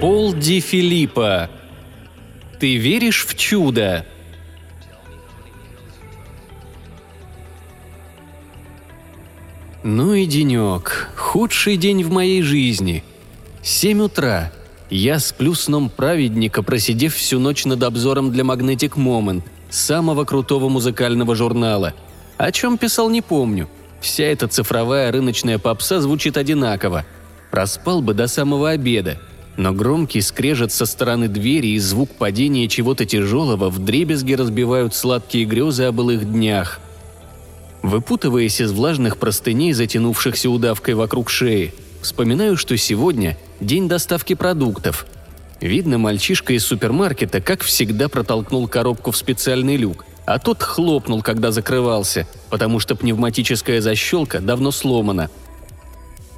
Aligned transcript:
Пол 0.00 0.34
Ди 0.34 0.60
Филиппа. 0.60 1.50
Ты 2.60 2.76
веришь 2.76 3.26
в 3.26 3.34
чудо? 3.34 4.06
Ну 9.82 10.14
и 10.14 10.26
денек. 10.26 11.10
Худший 11.16 11.76
день 11.76 12.04
в 12.04 12.12
моей 12.12 12.42
жизни. 12.42 13.02
Семь 13.62 14.00
утра. 14.00 14.52
Я 14.90 15.18
сплю 15.18 15.54
сном 15.54 15.90
праведника, 15.90 16.62
просидев 16.62 17.14
всю 17.14 17.40
ночь 17.40 17.64
над 17.64 17.82
обзором 17.82 18.30
для 18.30 18.44
Magnetic 18.44 18.94
Moment, 18.96 19.42
самого 19.68 20.24
крутого 20.24 20.68
музыкального 20.68 21.34
журнала. 21.34 21.94
О 22.36 22.52
чем 22.52 22.78
писал, 22.78 23.10
не 23.10 23.20
помню. 23.20 23.68
Вся 24.00 24.24
эта 24.24 24.46
цифровая 24.46 25.10
рыночная 25.10 25.58
попса 25.58 26.00
звучит 26.00 26.36
одинаково. 26.36 27.04
Проспал 27.50 28.00
бы 28.00 28.14
до 28.14 28.28
самого 28.28 28.70
обеда. 28.70 29.18
Но 29.56 29.72
громкий 29.72 30.20
скрежет 30.20 30.70
со 30.70 30.86
стороны 30.86 31.28
двери 31.28 31.68
и 31.68 31.78
звук 31.78 32.10
падения 32.10 32.68
чего-то 32.68 33.06
тяжелого 33.06 33.70
вдребезги 33.70 34.34
разбивают 34.34 34.94
сладкие 34.94 35.46
грезы 35.46 35.84
о 35.84 35.92
былых 35.92 36.30
днях. 36.30 36.78
Выпутываясь 37.82 38.60
из 38.60 38.70
влажных 38.72 39.16
простыней, 39.16 39.72
затянувшихся 39.72 40.50
удавкой 40.50 40.94
вокруг 40.94 41.30
шеи, 41.30 41.72
вспоминаю, 42.06 42.56
что 42.56 42.76
сегодня 42.76 43.36
день 43.60 43.88
доставки 43.88 44.34
продуктов. 44.34 45.06
Видно, 45.60 45.98
мальчишка 45.98 46.52
из 46.52 46.64
супермаркета, 46.64 47.40
как 47.40 47.62
всегда, 47.62 48.08
протолкнул 48.08 48.68
коробку 48.68 49.10
в 49.10 49.16
специальный 49.16 49.76
люк, 49.76 50.06
а 50.24 50.38
тот 50.38 50.62
хлопнул, 50.62 51.22
когда 51.22 51.50
закрывался, 51.50 52.26
потому 52.48 52.78
что 52.78 52.94
пневматическая 52.94 53.80
защелка 53.80 54.40
давно 54.40 54.70
сломана. 54.70 55.30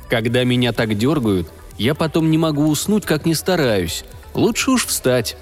Когда 0.09 0.43
меня 0.45 0.73
так 0.73 0.97
дергают, 0.97 1.49
я 1.77 1.95
потом 1.95 2.31
не 2.31 2.39
могу 2.39 2.67
уснуть, 2.67 3.05
как 3.05 3.27
не 3.27 3.35
стараюсь. 3.35 4.05
Лучше 4.35 4.71
уж 4.71 4.87
встать. 4.87 5.37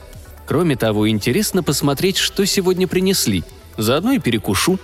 Кроме 0.47 0.77
того, 0.77 1.09
интересно 1.09 1.63
посмотреть, 1.63 2.17
что 2.17 2.45
сегодня 2.47 2.89
принесли. 2.89 3.45
Заодно 3.77 4.13
и 4.13 4.19
перекушу. 4.19 4.79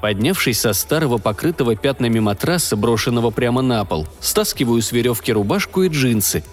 Поднявшись 0.00 0.60
со 0.60 0.72
старого 0.72 1.18
покрытого 1.18 1.74
пятнами 1.74 2.20
матраса, 2.20 2.76
брошенного 2.76 3.30
прямо 3.30 3.62
на 3.62 3.84
пол, 3.84 4.06
стаскиваю 4.20 4.80
с 4.80 4.92
веревки 4.92 5.32
рубашку 5.32 5.82
и 5.82 5.88
джинсы. 5.88 6.44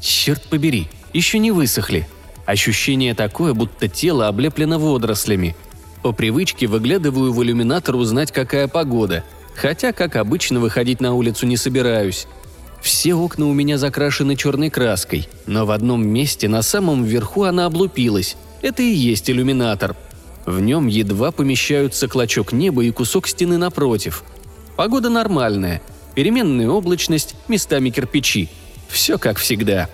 Черт 0.00 0.42
побери, 0.44 0.88
еще 1.12 1.38
не 1.38 1.50
высохли. 1.50 2.06
Ощущение 2.44 3.14
такое, 3.14 3.54
будто 3.54 3.88
тело 3.88 4.28
облеплено 4.28 4.78
водорослями. 4.78 5.56
По 6.02 6.12
привычке 6.12 6.66
выглядываю 6.66 7.32
в 7.32 7.42
иллюминатор 7.42 7.96
узнать, 7.96 8.32
какая 8.32 8.68
погода. 8.68 9.24
Хотя, 9.54 9.92
как 9.92 10.16
обычно, 10.16 10.60
выходить 10.60 11.00
на 11.00 11.14
улицу 11.14 11.46
не 11.46 11.56
собираюсь. 11.56 12.26
Все 12.80 13.14
окна 13.14 13.46
у 13.46 13.52
меня 13.52 13.76
закрашены 13.76 14.36
черной 14.36 14.70
краской, 14.70 15.28
но 15.46 15.66
в 15.66 15.70
одном 15.70 16.06
месте 16.06 16.48
на 16.48 16.62
самом 16.62 17.04
верху 17.04 17.44
она 17.44 17.66
облупилась. 17.66 18.36
Это 18.62 18.82
и 18.82 18.90
есть 18.90 19.30
иллюминатор– 19.30 19.96
в 20.46 20.60
нем 20.60 20.86
едва 20.86 21.32
помещаются 21.32 22.08
клочок 22.08 22.52
неба 22.52 22.84
и 22.84 22.90
кусок 22.90 23.28
стены 23.28 23.58
напротив. 23.58 24.24
Погода 24.76 25.10
нормальная. 25.10 25.82
Переменная 26.14 26.68
облачность, 26.68 27.34
местами 27.48 27.90
кирпичи. 27.90 28.48
Все 28.88 29.18
как 29.18 29.38
всегда. 29.38 29.88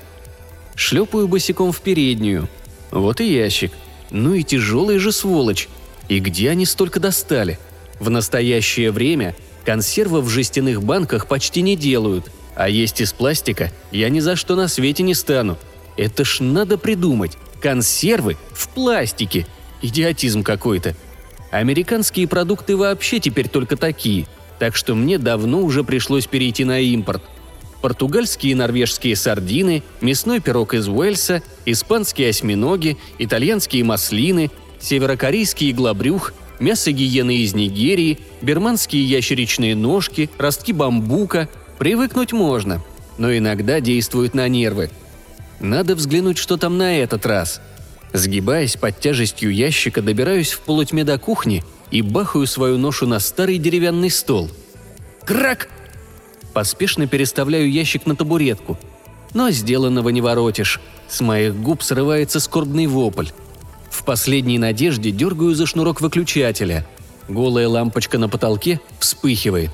Шлепаю 0.75 1.29
босиком 1.29 1.73
в 1.73 1.81
переднюю. 1.81 2.49
Вот 2.91 3.21
и 3.21 3.33
ящик. 3.33 3.73
Ну 4.11 4.35
и 4.35 4.43
тяжелый 4.43 4.99
же 4.99 5.13
сволочь. 5.13 5.69
И 6.09 6.21
где 6.21 6.51
они 6.51 6.67
столько 6.67 7.01
достали? 7.01 7.59
В 7.99 8.11
настоящее 8.11 8.93
время 8.93 9.35
консервы 9.65 10.21
в 10.21 10.29
жестяных 10.29 10.83
банках 10.83 11.27
почти 11.27 11.63
не 11.63 11.77
делают, 11.77 12.31
а 12.55 12.69
есть 12.69 13.01
из 13.01 13.13
пластика 13.13 13.73
я 13.91 14.09
ни 14.09 14.21
за 14.21 14.37
что 14.37 14.55
на 14.55 14.69
свете 14.69 15.03
не 15.03 15.15
стану. 15.15 15.59
Это 15.97 16.25
ж 16.25 16.41
надо 16.41 16.79
придумать. 16.79 17.33
Консервы 17.61 18.37
в 18.53 18.69
пластике. 18.69 19.47
Идиотизм 19.83 20.43
какой-то. 20.43 20.95
Американские 21.51 22.27
продукты 22.27 22.77
вообще 22.77 23.21
теперь 23.21 23.49
только 23.49 23.77
такие, 23.77 24.27
так 24.59 24.75
что 24.75 24.95
мне 24.95 25.19
давно 25.19 25.61
уже 25.61 25.85
пришлось 25.85 26.27
перейти 26.27 26.65
на 26.65 26.81
импорт. 26.81 27.23
Португальские 27.83 28.53
и 28.53 28.55
норвежские 28.55 29.15
сардины, 29.17 29.83
мясной 30.01 30.41
пирог 30.41 30.75
из 30.75 30.89
Уэльса, 30.89 31.43
испанские 31.67 32.31
осьминоги, 32.31 32.97
итальянские 33.19 33.85
маслины, 33.85 34.51
северокорейский 34.81 35.71
иглобрюх, 35.71 36.33
мясо 36.59 36.91
гиены 36.91 37.37
из 37.37 37.55
Нигерии, 37.55 38.19
берманские 38.43 39.05
ящеричные 39.05 39.77
ножки, 39.77 40.31
ростки 40.39 40.73
бамбука. 40.73 41.49
Привыкнуть 41.79 42.33
можно, 42.33 42.83
но 43.19 43.37
иногда 43.37 43.81
действуют 43.81 44.35
на 44.35 44.49
нервы. 44.49 44.91
Надо 45.61 45.95
взглянуть, 45.95 46.39
что 46.39 46.57
там 46.57 46.79
на 46.79 46.99
этот 46.99 47.27
раз– 47.27 47.61
Сгибаясь 48.13 48.77
под 48.77 48.99
тяжестью 49.01 49.53
ящика, 49.53 50.03
добираюсь 50.03 50.53
в 50.53 50.61
полутьме 50.61 51.05
до 51.05 51.19
кухни 51.19 51.65
и 51.91 52.03
бахаю 52.03 52.47
свою 52.47 52.79
ношу 52.79 53.07
на 53.07 53.21
старый 53.21 53.59
деревянный 53.59 54.11
стол. 54.11 54.51
Крак! 55.25 55.69
Поспешно 56.53 57.07
переставляю 57.07 57.71
ящик 57.71 58.07
на 58.07 58.17
табуретку. 58.17 58.79
Но 59.35 59.51
сделанного 59.51 60.09
не 60.09 60.21
воротишь. 60.21 60.81
С 61.09 61.21
моих 61.21 61.55
губ 61.55 61.83
срывается 61.83 62.41
скорбный 62.41 62.87
вопль. 62.87 63.29
В 63.91 64.05
последней 64.05 64.59
надежде 64.59 65.11
дергаю 65.11 65.55
за 65.55 65.67
шнурок 65.67 66.01
выключателя. 66.01 66.87
Голая 67.29 67.69
лампочка 67.69 68.19
на 68.19 68.29
потолке 68.29 68.81
вспыхивает. 68.99 69.71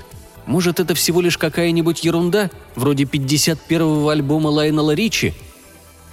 Может, 0.47 0.81
это 0.81 0.95
всего 0.95 1.21
лишь 1.21 1.39
какая-нибудь 1.39 2.05
ерунда, 2.05 2.51
вроде 2.75 3.05
51-го 3.05 4.09
альбома 4.09 4.49
Лайнела 4.49 4.93
Ричи? 4.93 5.35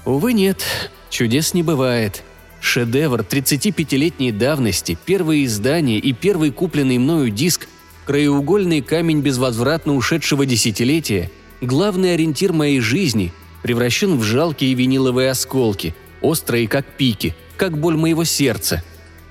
Увы, 0.05 0.33
нет. 0.33 0.63
Чудес 1.09 1.53
не 1.53 1.63
бывает. 1.63 2.23
Шедевр 2.61 3.21
35-летней 3.21 4.31
давности, 4.31 4.97
первое 5.05 5.45
издание 5.45 5.97
и 5.97 6.13
первый 6.13 6.51
купленный 6.51 6.97
мною 6.97 7.29
диск, 7.29 7.67
краеугольный 8.05 8.81
камень 8.81 9.21
безвозвратно 9.21 9.95
ушедшего 9.95 10.45
десятилетия, 10.45 11.31
главный 11.61 12.13
ориентир 12.13 12.53
моей 12.53 12.79
жизни, 12.79 13.31
превращен 13.63 14.17
в 14.17 14.23
жалкие 14.23 14.73
виниловые 14.73 15.29
осколки, 15.29 15.95
острые 16.21 16.67
как 16.67 16.85
пики, 16.85 17.35
как 17.55 17.77
боль 17.77 17.95
моего 17.95 18.23
сердца. 18.23 18.83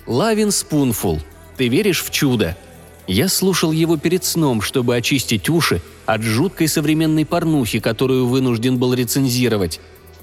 Лавин 0.07 0.51
Спунфул. 0.51 1.21
Ты 1.57 1.69
веришь 1.69 2.03
в 2.03 2.11
чудо? 2.11 2.57
Я 3.07 3.29
слушал 3.29 3.73
его 3.73 3.97
перед 3.97 4.25
сном, 4.25 4.63
чтобы 4.63 4.97
очистить 4.97 5.49
уши 5.49 5.81
от 6.07 6.23
жуткой 6.23 6.69
современной 6.69 7.27
порнухи, 7.27 7.81
которую 7.81 8.27
вынужден 8.27 8.79
был 8.79 8.95
рецензировать. 8.95 9.81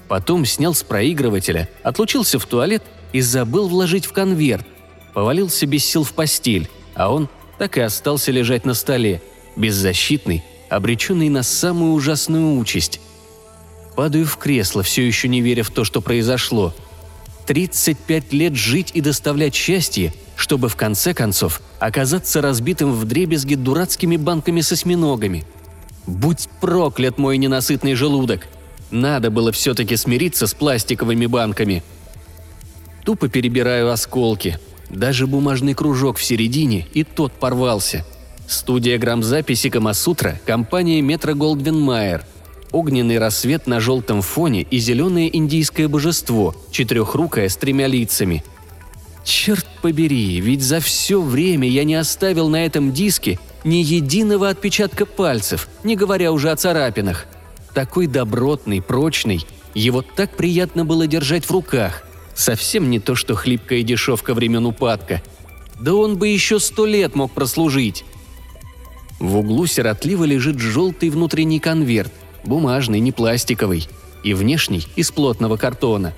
Потом 0.08 0.44
снял 0.44 0.74
с 0.74 0.82
проигрывателя, 0.82 1.68
отлучился 1.82 2.38
в 2.38 2.46
туалет 2.46 2.82
и 3.12 3.20
забыл 3.20 3.68
вложить 3.68 4.06
в 4.06 4.12
конверт. 4.12 4.66
Повалился 5.14 5.66
без 5.66 5.84
сил 5.84 6.04
в 6.04 6.12
постель, 6.12 6.68
а 6.94 7.12
он 7.12 7.28
так 7.58 7.78
и 7.78 7.80
остался 7.80 8.30
лежать 8.30 8.64
на 8.64 8.74
столе, 8.74 9.22
беззащитный, 9.56 10.44
обреченный 10.68 11.28
на 11.28 11.42
самую 11.42 11.92
ужасную 11.92 12.58
участь. 12.58 13.00
Падаю 13.96 14.26
в 14.26 14.36
кресло, 14.36 14.82
все 14.82 15.06
еще 15.06 15.26
не 15.26 15.40
веря 15.40 15.62
в 15.62 15.70
то, 15.70 15.84
что 15.84 16.00
произошло. 16.00 16.74
35 17.46 18.32
лет 18.32 18.54
жить 18.54 18.90
и 18.92 19.00
доставлять 19.00 19.54
счастье, 19.54 20.12
чтобы 20.36 20.68
в 20.68 20.76
конце 20.76 21.14
концов 21.14 21.62
оказаться 21.78 22.42
разбитым 22.42 22.92
в 22.92 23.04
дребезги 23.04 23.54
дурацкими 23.54 24.16
банками 24.16 24.60
с 24.60 24.72
осьминогами. 24.72 25.46
Будь 26.06 26.48
проклят 26.60 27.18
мой 27.18 27.38
ненасытный 27.38 27.94
желудок! 27.94 28.46
Надо 28.90 29.30
было 29.30 29.52
все-таки 29.52 29.96
смириться 29.96 30.46
с 30.46 30.54
пластиковыми 30.54 31.26
банками. 31.26 31.82
Тупо 33.04 33.28
перебираю 33.28 33.90
осколки. 33.90 34.58
Даже 34.90 35.26
бумажный 35.26 35.74
кружок 35.74 36.18
в 36.18 36.24
середине, 36.24 36.86
и 36.92 37.02
тот 37.02 37.32
порвался. 37.32 38.04
Студия 38.46 38.98
грамзаписи 38.98 39.70
Камасутра, 39.70 40.40
компания 40.46 41.02
Метро 41.02 41.34
Голдвин 41.34 41.78
Майер. 41.80 42.24
Огненный 42.70 43.18
рассвет 43.18 43.66
на 43.66 43.80
желтом 43.80 44.22
фоне 44.22 44.62
и 44.62 44.78
зеленое 44.78 45.34
индийское 45.36 45.88
божество, 45.88 46.54
четырехрукое 46.70 47.48
с 47.48 47.56
тремя 47.56 47.88
лицами. 47.88 48.44
Черт 49.24 49.66
побери, 49.82 50.40
ведь 50.40 50.62
за 50.62 50.78
все 50.78 51.20
время 51.20 51.68
я 51.68 51.82
не 51.82 51.96
оставил 51.96 52.48
на 52.48 52.64
этом 52.64 52.92
диске 52.92 53.40
ни 53.64 53.76
единого 53.76 54.48
отпечатка 54.48 55.06
пальцев, 55.06 55.68
не 55.82 55.96
говоря 55.96 56.30
уже 56.30 56.52
о 56.52 56.56
царапинах– 56.56 57.26
такой 57.76 58.06
добротный, 58.06 58.80
прочный. 58.80 59.46
Его 59.74 60.00
так 60.00 60.34
приятно 60.34 60.86
было 60.86 61.06
держать 61.06 61.44
в 61.44 61.50
руках. 61.50 62.04
Совсем 62.34 62.88
не 62.88 63.00
то, 63.00 63.14
что 63.14 63.34
хлипкая 63.34 63.82
дешевка 63.82 64.32
времен 64.32 64.64
упадка. 64.64 65.20
Да 65.78 65.92
он 65.92 66.16
бы 66.16 66.28
еще 66.28 66.58
сто 66.58 66.86
лет 66.86 67.14
мог 67.14 67.32
прослужить. 67.32 68.06
В 69.20 69.36
углу 69.36 69.66
сиротливо 69.66 70.24
лежит 70.24 70.58
желтый 70.58 71.10
внутренний 71.10 71.60
конверт, 71.60 72.14
бумажный, 72.44 72.98
не 72.98 73.12
пластиковый, 73.12 73.86
и 74.24 74.32
внешний 74.32 74.86
из 74.96 75.10
плотного 75.10 75.58
картона. 75.58 76.14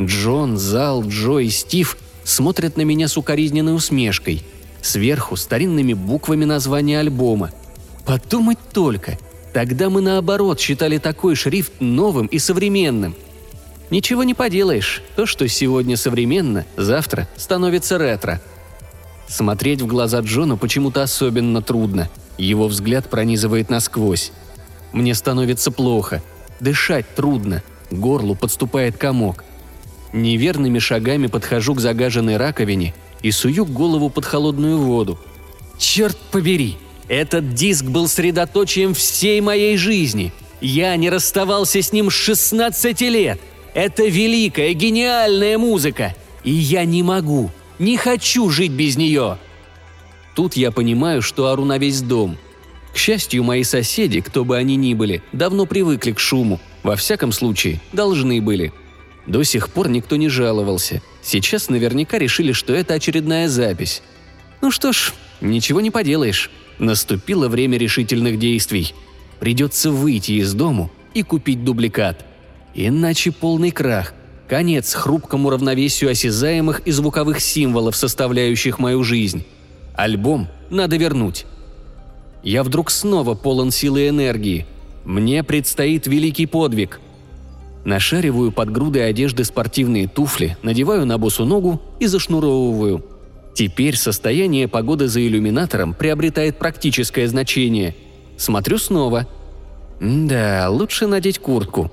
Джон, 0.00 0.56
Зал, 0.56 1.06
Джо 1.06 1.38
и 1.38 1.50
Стив 1.50 1.98
смотрят 2.24 2.76
на 2.76 2.82
меня 2.82 3.06
с 3.06 3.16
укоризненной 3.16 3.76
усмешкой. 3.76 4.42
Сверху 4.82 5.36
старинными 5.36 5.92
буквами 5.92 6.44
название 6.44 6.98
альбома. 6.98 7.52
Подумать 8.04 8.58
только, 8.72 9.20
тогда 9.56 9.88
мы 9.88 10.02
наоборот 10.02 10.60
считали 10.60 10.98
такой 10.98 11.34
шрифт 11.34 11.80
новым 11.80 12.26
и 12.26 12.38
современным. 12.38 13.14
Ничего 13.90 14.22
не 14.22 14.34
поделаешь, 14.34 15.02
то, 15.16 15.24
что 15.24 15.48
сегодня 15.48 15.96
современно, 15.96 16.66
завтра 16.76 17.26
становится 17.38 17.96
ретро. 17.96 18.42
Смотреть 19.26 19.80
в 19.80 19.86
глаза 19.86 20.20
Джона 20.20 20.58
почему-то 20.58 21.02
особенно 21.02 21.62
трудно. 21.62 22.10
Его 22.36 22.68
взгляд 22.68 23.08
пронизывает 23.08 23.70
насквозь. 23.70 24.30
Мне 24.92 25.14
становится 25.14 25.70
плохо. 25.70 26.22
Дышать 26.60 27.06
трудно. 27.14 27.62
Горлу 27.90 28.34
подступает 28.34 28.98
комок. 28.98 29.42
Неверными 30.12 30.80
шагами 30.80 31.28
подхожу 31.28 31.74
к 31.74 31.80
загаженной 31.80 32.36
раковине 32.36 32.94
и 33.22 33.30
сую 33.30 33.64
голову 33.64 34.10
под 34.10 34.26
холодную 34.26 34.76
воду. 34.76 35.18
Черт 35.78 36.18
побери! 36.30 36.76
Этот 37.08 37.54
диск 37.54 37.84
был 37.84 38.08
средоточием 38.08 38.94
всей 38.94 39.40
моей 39.40 39.76
жизни. 39.76 40.32
Я 40.60 40.96
не 40.96 41.10
расставался 41.10 41.80
с 41.82 41.92
ним 41.92 42.10
с 42.10 42.14
16 42.14 43.00
лет. 43.02 43.40
Это 43.74 44.06
великая, 44.06 44.72
гениальная 44.72 45.58
музыка. 45.58 46.14
И 46.42 46.50
я 46.50 46.84
не 46.84 47.02
могу, 47.02 47.50
не 47.78 47.96
хочу 47.96 48.48
жить 48.50 48.72
без 48.72 48.96
нее. 48.96 49.38
Тут 50.34 50.56
я 50.56 50.70
понимаю, 50.70 51.22
что 51.22 51.48
ору 51.48 51.64
на 51.64 51.78
весь 51.78 52.00
дом. 52.00 52.36
К 52.92 52.96
счастью, 52.96 53.44
мои 53.44 53.62
соседи, 53.62 54.20
кто 54.20 54.44
бы 54.44 54.56
они 54.56 54.76
ни 54.76 54.94
были, 54.94 55.22
давно 55.32 55.66
привыкли 55.66 56.12
к 56.12 56.18
шуму. 56.18 56.60
Во 56.82 56.96
всяком 56.96 57.32
случае, 57.32 57.80
должны 57.92 58.40
были– 58.40 58.72
до 59.26 59.42
сих 59.42 59.70
пор 59.70 59.88
никто 59.88 60.16
не 60.16 60.28
жаловался. 60.28 61.02
Сейчас 61.22 61.68
наверняка 61.68 62.18
решили, 62.18 62.52
что 62.52 62.72
это 62.72 62.94
очередная 62.94 63.48
запись. 63.48 64.02
Ну 64.60 64.70
что 64.70 64.92
ж, 64.92 65.12
ничего 65.40 65.80
не 65.80 65.90
поделаешь. 65.90 66.50
Наступило 66.78 67.48
время 67.48 67.78
решительных 67.78 68.38
действий. 68.38 68.94
Придется 69.40 69.90
выйти 69.90 70.32
из 70.32 70.54
дому 70.54 70.90
и 71.14 71.22
купить 71.22 71.64
дубликат. 71.64 72.24
Иначе 72.74 73.32
полный 73.32 73.70
крах. 73.70 74.14
Конец 74.48 74.94
хрупкому 74.94 75.50
равновесию 75.50 76.10
осязаемых 76.10 76.80
и 76.80 76.90
звуковых 76.90 77.40
символов, 77.40 77.96
составляющих 77.96 78.78
мою 78.78 79.02
жизнь. 79.02 79.44
Альбом 79.94 80.48
надо 80.70 80.96
вернуть. 80.96 81.46
Я 82.42 82.62
вдруг 82.62 82.90
снова 82.90 83.34
полон 83.34 83.70
силы 83.70 84.02
и 84.02 84.08
энергии. 84.08 84.66
Мне 85.04 85.42
предстоит 85.42 86.06
великий 86.06 86.46
подвиг– 86.46 87.00
Нашариваю 87.86 88.50
под 88.50 88.72
грудой 88.72 89.08
одежды 89.08 89.44
спортивные 89.44 90.08
туфли, 90.08 90.58
надеваю 90.62 91.06
на 91.06 91.18
босу 91.18 91.44
ногу 91.44 91.80
и 92.00 92.06
зашнуровываю. 92.06 93.04
Теперь 93.56 93.96
состояние 93.96 94.68
погоды 94.68 95.08
за 95.08 95.26
иллюминатором 95.26 95.94
приобретает 95.94 96.58
практическое 96.58 97.26
значение. 97.26 97.96
Смотрю 98.36 98.78
снова. 98.78 99.26
Да, 99.98 100.68
лучше 100.70 101.08
надеть 101.08 101.40
куртку. 101.40 101.90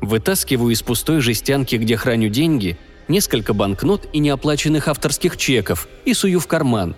Вытаскиваю 0.00 0.72
из 0.72 0.82
пустой 0.82 1.20
жестянки, 1.20 1.76
где 1.76 1.96
храню 1.96 2.30
деньги, 2.30 2.76
несколько 3.06 3.54
банкнот 3.54 4.08
и 4.12 4.18
неоплаченных 4.18 4.88
авторских 4.88 5.36
чеков 5.36 5.86
и 6.04 6.14
сую 6.14 6.40
в 6.40 6.48
карман. 6.48 6.96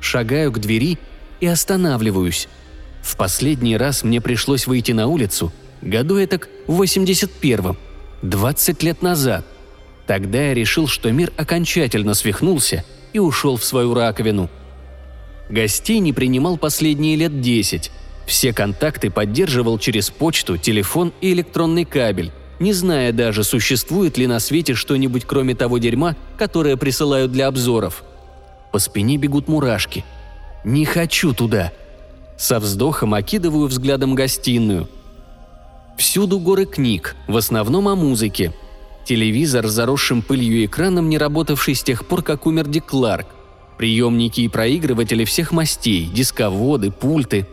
Шагаю 0.00 0.52
к 0.52 0.58
двери 0.58 0.98
и 1.40 1.46
останавливаюсь. 1.46 2.48
В 3.00 3.16
последний 3.16 3.78
раз 3.78 4.02
мне 4.02 4.20
пришлось 4.20 4.66
выйти 4.66 4.92
на 4.92 5.06
улицу– 5.06 5.50
Году 5.82 6.16
это 6.16 6.40
в 6.66 6.82
81-м, 6.82 7.76
20 8.22 8.82
лет 8.82 9.02
назад. 9.02 9.46
Тогда 10.10 10.42
я 10.48 10.54
решил, 10.54 10.88
что 10.88 11.12
мир 11.12 11.32
окончательно 11.36 12.14
свихнулся 12.14 12.84
и 13.12 13.20
ушел 13.20 13.56
в 13.56 13.62
свою 13.62 13.94
раковину. 13.94 14.50
Гостей 15.48 16.00
не 16.00 16.12
принимал 16.12 16.56
последние 16.56 17.14
лет 17.14 17.40
10. 17.40 17.92
Все 18.26 18.52
контакты 18.52 19.08
поддерживал 19.08 19.78
через 19.78 20.10
почту, 20.10 20.58
телефон 20.58 21.12
и 21.20 21.32
электронный 21.32 21.84
кабель, 21.84 22.32
не 22.58 22.72
зная 22.72 23.12
даже, 23.12 23.44
существует 23.44 24.18
ли 24.18 24.26
на 24.26 24.40
свете 24.40 24.74
что-нибудь 24.74 25.26
кроме 25.26 25.54
того 25.54 25.78
дерьма, 25.78 26.16
которое 26.36 26.76
присылают 26.76 27.30
для 27.30 27.46
обзоров. 27.46 28.02
По 28.72 28.80
спине 28.80 29.16
бегут 29.16 29.46
мурашки. 29.46 30.04
«Не 30.64 30.86
хочу 30.86 31.34
туда!» 31.34 31.70
Со 32.36 32.58
вздохом 32.58 33.14
окидываю 33.14 33.68
взглядом 33.68 34.16
гостиную– 34.16 34.88
Всюду 36.00 36.40
горы 36.40 36.64
книг, 36.64 37.14
в 37.28 37.36
основном 37.36 37.86
о 37.86 37.94
музыке. 37.94 38.52
Телевизор 39.04 39.66
с 39.66 39.72
заросшим 39.72 40.22
пылью 40.22 40.64
экраном, 40.64 41.08
не 41.08 41.18
работавший 41.18 41.74
с 41.74 41.82
тех 41.82 42.06
пор, 42.06 42.22
как 42.22 42.46
умер 42.46 42.68
Дик 42.68 42.86
Кларк. 42.86 43.26
Приемники 43.78 44.42
и 44.42 44.48
проигрыватели 44.48 45.24
всех 45.24 45.52
мастей, 45.52 46.06
дисководы, 46.12 46.90
пульты. 46.90 47.46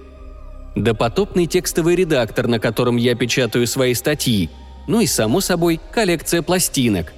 Допотопный 0.76 1.48
текстовый 1.48 1.96
редактор, 1.96 2.48
на 2.48 2.60
котором 2.60 2.98
я 2.98 3.16
печатаю 3.16 3.66
свои 3.66 3.94
статьи. 3.94 4.50
Ну 4.88 5.02
и, 5.02 5.08
само 5.08 5.42
собой, 5.42 5.80
коллекция 5.92 6.42
пластинок. 6.42 7.14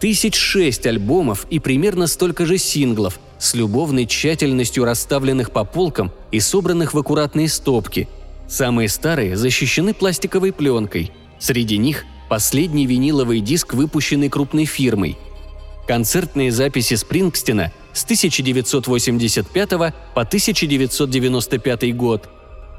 Тысяч 0.00 0.36
шесть 0.36 0.86
альбомов 0.86 1.46
и 1.50 1.58
примерно 1.58 2.06
столько 2.06 2.46
же 2.46 2.58
синглов, 2.58 3.18
с 3.38 3.54
любовной 3.54 4.06
тщательностью 4.06 4.84
расставленных 4.84 5.50
по 5.50 5.64
полкам 5.64 6.12
и 6.30 6.40
собранных 6.40 6.94
в 6.94 6.98
аккуратные 6.98 7.48
стопки– 7.48 8.08
Самые 8.48 8.88
старые 8.88 9.36
защищены 9.36 9.92
пластиковой 9.92 10.52
пленкой. 10.52 11.12
Среди 11.38 11.76
них 11.76 12.04
последний 12.28 12.86
виниловый 12.86 13.40
диск, 13.40 13.74
выпущенный 13.74 14.28
крупной 14.28 14.64
фирмой. 14.64 15.16
Концертные 15.86 16.52
записи 16.52 16.94
Спрингстина 16.94 17.72
с 17.92 18.04
1985 18.04 19.70
по 19.70 19.86
1995 20.14 21.96
год. 21.96 22.28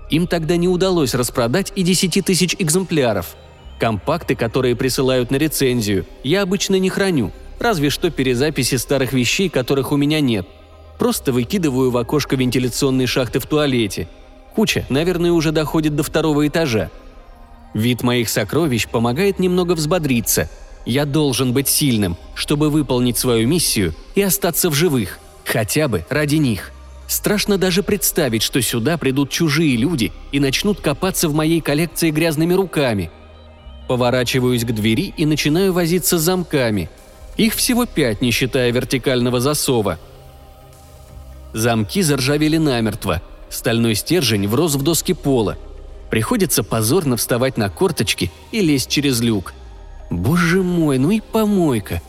Им 0.09 0.27
тогда 0.27 0.57
не 0.57 0.67
удалось 0.67 1.13
распродать 1.13 1.73
и 1.75 1.83
10 1.83 2.25
тысяч 2.25 2.55
экземпляров. 2.59 3.35
Компакты, 3.79 4.35
которые 4.35 4.75
присылают 4.75 5.31
на 5.31 5.37
рецензию, 5.37 6.05
я 6.23 6.41
обычно 6.41 6.75
не 6.75 6.89
храню, 6.89 7.31
разве 7.59 7.89
что 7.89 8.11
перезаписи 8.11 8.75
старых 8.75 9.13
вещей, 9.13 9.49
которых 9.49 9.91
у 9.91 9.97
меня 9.97 10.19
нет. 10.19 10.47
Просто 10.97 11.31
выкидываю 11.31 11.91
в 11.91 11.97
окошко 11.97 12.35
вентиляционной 12.35 13.05
шахты 13.05 13.39
в 13.39 13.45
туалете– 13.45 14.07
Куча, 14.59 14.85
наверное, 14.89 15.31
уже 15.31 15.53
доходит 15.53 15.95
до 15.95 16.03
второго 16.03 16.47
этажа. 16.47 16.89
Вид 17.73 18.04
моих 18.04 18.30
сокровищ 18.30 18.88
помогает 18.88 19.40
немного 19.40 19.73
взбодриться. 19.73 20.49
Я 20.85 21.06
должен 21.06 21.54
быть 21.54 21.68
сильным, 21.68 22.18
чтобы 22.33 22.69
выполнить 22.69 23.18
свою 23.18 23.47
миссию 23.47 23.94
и 24.16 24.21
остаться 24.21 24.69
в 24.69 24.73
живых, 24.73 25.19
хотя 25.45 25.88
бы 25.88 26.06
ради 26.09 26.35
них. 26.35 26.71
Страшно 27.07 27.57
даже 27.57 27.83
представить, 27.83 28.44
что 28.44 28.61
сюда 28.61 28.97
придут 28.97 29.30
чужие 29.30 29.76
люди 29.76 30.11
и 30.31 30.40
начнут 30.40 30.80
копаться 30.80 31.28
в 31.28 31.33
моей 31.33 31.61
коллекции 31.61 32.11
грязными 32.11 32.54
руками. 32.54 33.11
Поворачиваюсь 33.88 34.64
к 34.64 34.71
двери 34.71 35.14
и 35.18 35.26
начинаю 35.26 35.73
возиться 35.73 36.18
с 36.18 36.21
замками. 36.21 36.90
Их 37.38 37.56
всего 37.56 37.85
пять, 37.85 38.21
не 38.21 38.31
считая 38.31 38.71
вертикального 38.71 39.40
засова. 39.40 39.99
Замки 41.54 42.02
заржавели 42.02 42.57
намертво– 42.57 43.21
Стальной 43.49 43.95
стержень 43.95 44.47
врос 44.47 44.76
в 44.76 44.83
доски 44.83 45.14
пола. 45.14 45.57
Приходится 46.09 46.63
позорно 46.63 47.18
вставать 47.18 47.57
на 47.57 47.69
корточки 47.69 48.31
и 48.51 48.61
лезть 48.61 48.89
через 48.89 49.21
люк. 49.21 49.54
Боже 50.09 50.63
мой, 50.63 50.97
ну 50.97 51.11
и 51.11 51.19
помойка. 51.19 52.01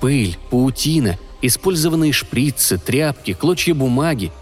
Пыль, 0.00 0.38
паутина, 0.50 1.18
использованные 1.42 2.12
шприцы, 2.12 2.78
тряпки, 2.78 3.34
клочья 3.34 3.74
бумаги. 3.74 4.32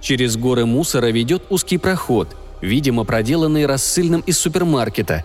Через 0.00 0.36
горы 0.36 0.64
мусора 0.64 1.06
ведет 1.06 1.44
узкий 1.50 1.78
проход, 1.78 2.34
видимо, 2.60 3.04
проделанный 3.04 3.66
рассыльным 3.66 4.22
из 4.22 4.38
супермаркета. 4.38 5.24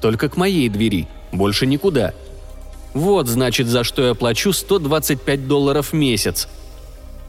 Только 0.00 0.28
к 0.28 0.36
моей 0.36 0.68
двери, 0.68 1.08
больше 1.32 1.66
никуда. 1.66 2.12
Вот, 2.92 3.26
значит, 3.28 3.68
за 3.68 3.84
что 3.84 4.06
я 4.06 4.14
плачу 4.14 4.52
125 4.52 5.46
долларов 5.48 5.92
в 5.92 5.92
месяц. 5.94 6.48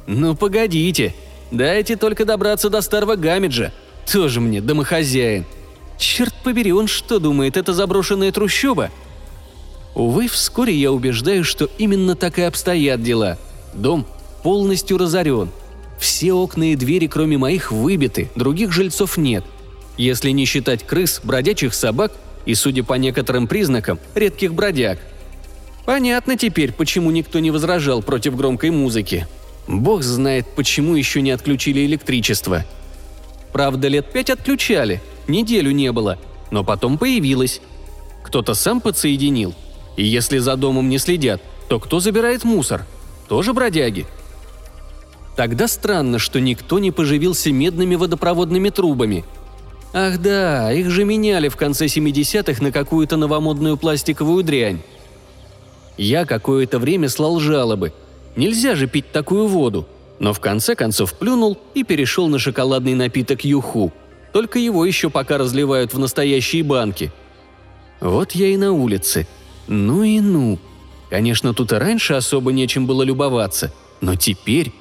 Ну 0.08 0.36
погодите, 0.36 1.14
Дайте 1.52 1.96
только 1.96 2.26
добраться 2.26 2.70
до 2.70 2.82
старого 2.82 3.16
Гамиджа. 3.16 3.72
Тоже 4.12 4.40
мне 4.40 4.62
домохозяин. 4.62 5.46
Черт 5.98 6.34
побери, 6.44 6.72
он 6.72 6.88
что 6.88 7.20
думает, 7.20 7.58
это 7.58 7.74
заброшенная 7.74 8.32
трущоба? 8.32 8.92
Увы, 9.96 10.28
вскоре 10.28 10.74
я 10.74 10.92
убеждаю, 10.92 11.44
что 11.44 11.70
именно 11.78 12.16
так 12.16 12.38
и 12.38 12.44
обстоят 12.44 13.02
дела. 13.02 13.38
Дом 13.74 14.06
полностью 14.44 14.98
разорен. 14.98 15.50
Все 16.00 16.34
окна 16.34 16.72
и 16.72 16.76
двери, 16.76 17.08
кроме 17.08 17.38
моих, 17.38 17.72
выбиты, 17.72 18.30
других 18.36 18.72
жильцов 18.72 19.18
нет. 19.18 19.44
Если 19.98 20.30
не 20.30 20.46
считать 20.46 20.86
крыс, 20.86 21.20
бродячих 21.24 21.74
собак 21.74 22.12
и, 22.46 22.54
судя 22.54 22.84
по 22.84 22.94
некоторым 22.94 23.48
признакам, 23.48 24.00
редких 24.14 24.54
бродяг. 24.54 25.00
Понятно 25.86 26.38
теперь, 26.38 26.72
почему 26.72 27.10
никто 27.10 27.40
не 27.40 27.50
возражал 27.50 28.04
против 28.04 28.36
громкой 28.36 28.70
музыки. 28.70 29.28
Бог 29.68 30.04
знает, 30.04 30.46
почему 30.56 30.96
еще 30.96 31.22
не 31.22 31.32
отключили 31.32 31.86
электричество. 31.86 32.64
Правда, 33.58 33.88
лет 33.88 34.12
пять 34.14 34.30
отключали, 34.30 35.02
неделю 35.28 35.72
не 35.72 35.92
было, 35.92 36.20
но 36.52 36.64
потом 36.64 37.00
появилось. 37.00 37.60
Кто-то 38.24 38.54
сам 38.54 38.82
подсоединил. 38.82 39.56
И 39.96 40.06
если 40.06 40.38
за 40.38 40.56
домом 40.58 40.90
не 40.90 41.00
следят, 41.00 41.42
то 41.68 41.80
кто 41.80 42.00
забирает 42.00 42.44
мусор? 42.44 42.86
Тоже 43.28 43.54
бродяги? 43.54 44.06
Тогда 45.36 45.68
странно, 45.68 46.20
что 46.20 46.40
никто 46.40 46.78
не 46.78 46.92
поживился 46.92 47.52
медными 47.52 47.96
водопроводными 47.96 48.70
трубами. 48.70 49.26
Ах 49.92 50.20
да, 50.20 50.72
их 50.72 50.92
же 50.92 51.04
меняли 51.04 51.50
в 51.50 51.56
конце 51.56 51.88
70-х 51.88 52.64
на 52.64 52.72
какую-то 52.72 53.18
новомодную 53.18 53.76
пластиковую 53.76 54.44
дрянь. 54.44 54.84
Я 55.98 56.26
какое-то 56.26 56.78
время 56.78 57.10
слал 57.10 57.40
жалобы. 57.40 57.92
Нельзя 58.36 58.76
же 58.76 58.86
пить 58.86 59.12
такую 59.12 59.48
воду. 59.48 59.88
Но 60.20 60.34
в 60.34 60.40
конце 60.40 60.76
концов 60.76 61.14
плюнул 61.14 61.58
и 61.74 61.84
перешел 61.84 62.28
на 62.28 62.40
шоколадный 62.40 62.96
напиток 62.96 63.46
юху. 63.46 63.94
Только 64.34 64.60
его 64.60 64.86
еще 64.86 65.10
пока 65.10 65.38
разливают 65.38 65.94
в 65.94 66.00
настоящие 66.00 66.64
банки. 66.64 67.12
Вот 68.00 68.34
я 68.34 68.48
и 68.48 68.58
на 68.58 68.72
улице. 68.72 69.28
Ну 69.68 70.04
и 70.04 70.20
ну. 70.20 70.60
Конечно, 71.10 71.54
тут 71.54 71.72
и 71.72 71.76
раньше 71.76 72.14
особо 72.14 72.52
нечем 72.52 72.86
было 72.86 73.04
любоваться, 73.04 73.72
но 74.02 74.16
теперь 74.16 74.74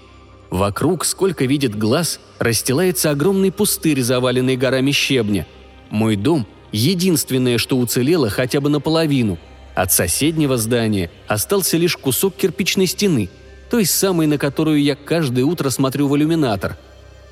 Вокруг, 0.51 1.05
сколько 1.05 1.45
видит 1.45 1.77
глаз, 1.77 2.21
расстилается 2.39 3.11
огромный 3.11 3.51
пустырь, 3.51 4.03
заваленный 4.03 4.57
горами 4.57 4.93
щебня. 4.93 5.47
Мой 5.91 6.17
дом– 6.17 6.47
единственное, 6.73 7.59
что 7.59 7.77
уцелело 7.77 8.31
хотя 8.31 8.61
бы 8.61 8.69
наполовину. 8.69 9.39
От 9.75 9.93
соседнего 9.93 10.57
здания 10.57 11.11
остался 11.27 11.77
лишь 11.77 11.97
кусок 11.97 12.37
кирпичной 12.37 12.87
стены, 12.87 13.29
той 13.71 13.85
самой, 13.85 14.27
на 14.27 14.39
которую 14.39 14.83
я 14.83 14.95
каждое 14.95 15.45
утро 15.45 15.71
смотрю 15.71 16.09
в 16.09 16.17
иллюминатор. 16.17 16.77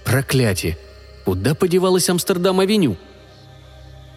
Проклятие! 0.05 0.79
Куда 1.25 1.55
подевалась 1.55 2.09
Амстердам-авеню? 2.11 2.97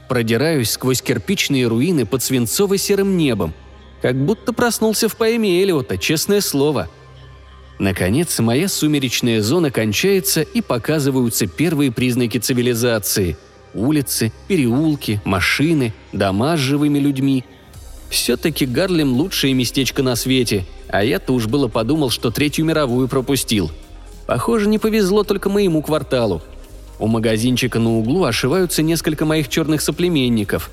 Продираюсь 0.09 0.71
сквозь 0.71 1.01
кирпичные 1.01 1.67
руины 1.67 2.05
под 2.05 2.21
свинцово-серым 2.21 3.17
небом. 3.17 3.53
Как 4.01 4.15
будто 4.15 4.53
проснулся 4.53 5.09
в 5.09 5.15
поэме 5.15 5.63
Элиота, 5.63 5.97
честное 5.97 6.41
слово. 6.41 6.89
Наконец, 7.79 8.39
моя 8.39 8.67
сумеречная 8.67 9.41
зона 9.41 9.69
кончается 9.69 10.41
и 10.41 10.61
показываются 10.61 11.47
первые 11.47 11.91
признаки 11.91 12.37
цивилизации. 12.37 13.37
Улицы, 13.73 14.31
переулки, 14.47 15.21
машины, 15.25 15.93
дома 16.11 16.57
с 16.57 16.59
живыми 16.59 16.99
людьми. 16.99 17.45
Все-таки 18.09 18.65
Гарлем 18.65 19.13
лучшее 19.13 19.53
местечко 19.53 20.01
на 20.01 20.15
свете, 20.15 20.65
а 20.87 21.03
я-то 21.03 21.33
уж 21.33 21.47
было 21.47 21.67
подумал, 21.67 22.09
что 22.09 22.31
Третью 22.31 22.65
мировую 22.65 23.07
пропустил. 23.07 23.71
Похоже, 24.25 24.67
не 24.67 24.79
повезло 24.79 25.23
только 25.23 25.49
моему 25.49 25.81
кварталу. 25.81 26.41
У 26.99 27.07
магазинчика 27.07 27.79
на 27.79 27.97
углу 27.97 28.23
ошиваются 28.23 28.81
несколько 28.81 29.25
моих 29.25 29.49
черных 29.49 29.81
соплеменников. 29.81 30.71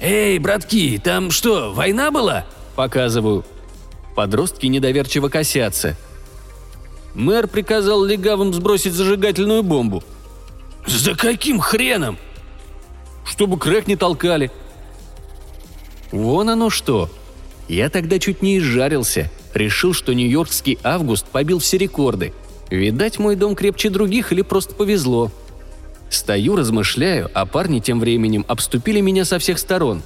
«Эй, 0.00 0.38
братки, 0.38 1.00
там 1.02 1.30
что, 1.30 1.72
война 1.72 2.10
была?» 2.10 2.46
Показываю. 2.76 3.44
Подростки 4.14 4.66
недоверчиво 4.66 5.28
косятся. 5.28 5.96
Мэр 7.14 7.46
приказал 7.48 8.04
легавым 8.04 8.52
сбросить 8.52 8.92
зажигательную 8.92 9.62
бомбу. 9.62 10.02
«За 10.86 11.14
каким 11.14 11.60
хреном?» 11.60 12.18
«Чтобы 13.24 13.58
крэк 13.58 13.86
не 13.86 13.96
толкали». 13.96 14.50
«Вон 16.14 16.48
оно 16.48 16.70
что!» 16.70 17.10
Я 17.68 17.90
тогда 17.90 18.20
чуть 18.20 18.40
не 18.40 18.58
изжарился. 18.58 19.32
Решил, 19.52 19.92
что 19.92 20.12
нью-йоркский 20.12 20.78
август 20.84 21.26
побил 21.26 21.58
все 21.58 21.76
рекорды. 21.76 22.32
Видать, 22.70 23.18
мой 23.18 23.34
дом 23.34 23.56
крепче 23.56 23.90
других 23.90 24.32
или 24.32 24.42
просто 24.42 24.74
повезло. 24.74 25.32
Стою, 26.10 26.54
размышляю, 26.54 27.30
а 27.34 27.46
парни 27.46 27.80
тем 27.80 27.98
временем 27.98 28.44
обступили 28.46 29.00
меня 29.00 29.24
со 29.24 29.40
всех 29.40 29.58
сторон. 29.58 30.02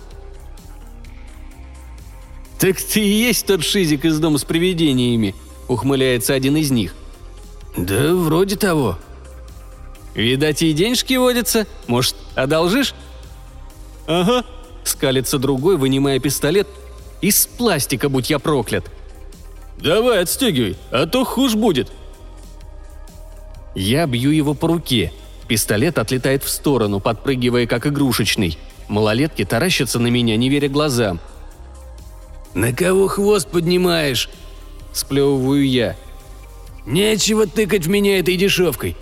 «Так 2.59 2.81
ты 2.81 3.01
и 3.01 3.09
есть 3.09 3.47
тот 3.47 3.63
шизик 3.63 4.07
из 4.07 4.19
дома 4.19 4.39
с 4.39 4.45
привидениями»,— 4.45 5.35
ухмыляется 5.69 6.33
один 6.33 6.57
из 6.57 6.71
них. 6.71 6.95
«Да 7.77 8.15
вроде 8.15 8.57
того». 8.57 8.99
«Видать, 10.15 10.63
и 10.63 10.73
денежки 10.73 11.15
водятся. 11.15 11.67
Может, 11.87 12.17
одолжишь?» 12.35 12.95
«Ага»,— 14.07 14.45
скалится 14.85 15.39
другой, 15.39 15.77
вынимая 15.77 16.19
пистолет. 16.19 16.69
«Из 17.21 17.47
пластика, 17.47 18.09
будь 18.09 18.31
я 18.31 18.39
проклят». 18.39 18.85
«Давай, 19.79 20.23
отстегивай, 20.23 20.77
а 20.91 21.07
то 21.07 21.25
хуже 21.25 21.57
будет». 21.57 21.91
Я 23.75 24.07
бью 24.07 24.31
его 24.31 24.55
по 24.55 24.69
руке. 24.69 25.13
Пистолет 25.47 25.99
отлетает 25.99 26.43
в 26.43 26.49
сторону, 26.49 27.01
подпрыгивая 27.01 27.67
как 27.67 27.87
игрушечный. 27.87 28.59
Малолетки 28.89 29.45
таращатся 29.45 29.99
на 29.99 30.09
меня, 30.09 30.37
не 30.37 30.49
веря 30.49 30.69
глазам. 30.69 31.21
«На 32.55 32.73
кого 32.73 33.07
хвост 33.07 33.49
поднимаешь?»– 33.49 34.31
сплевываю 34.93 35.67
я. 35.67 35.97
«Нечего 36.87 37.47
тыкать 37.47 37.87
в 37.87 37.89
меня 37.89 38.19
этой 38.19 38.37
дешевкой. 38.37 38.97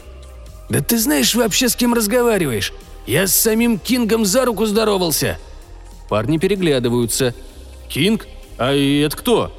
Да 0.69 0.81
ты 0.81 0.99
знаешь 0.99 1.35
вообще, 1.35 1.69
с 1.69 1.77
кем 1.77 1.95
разговариваешь? 1.95 2.73
Я 3.07 3.27
с 3.27 3.35
самим 3.35 3.79
Кингом 3.79 4.25
за 4.25 4.45
руку 4.45 4.67
здоровался!» 4.67 5.39
Парни 6.09 6.39
переглядываются. 6.39 7.35
«Кинг? 7.89 8.27
А 8.59 8.73
это 8.73 9.17
кто?» 9.17 9.53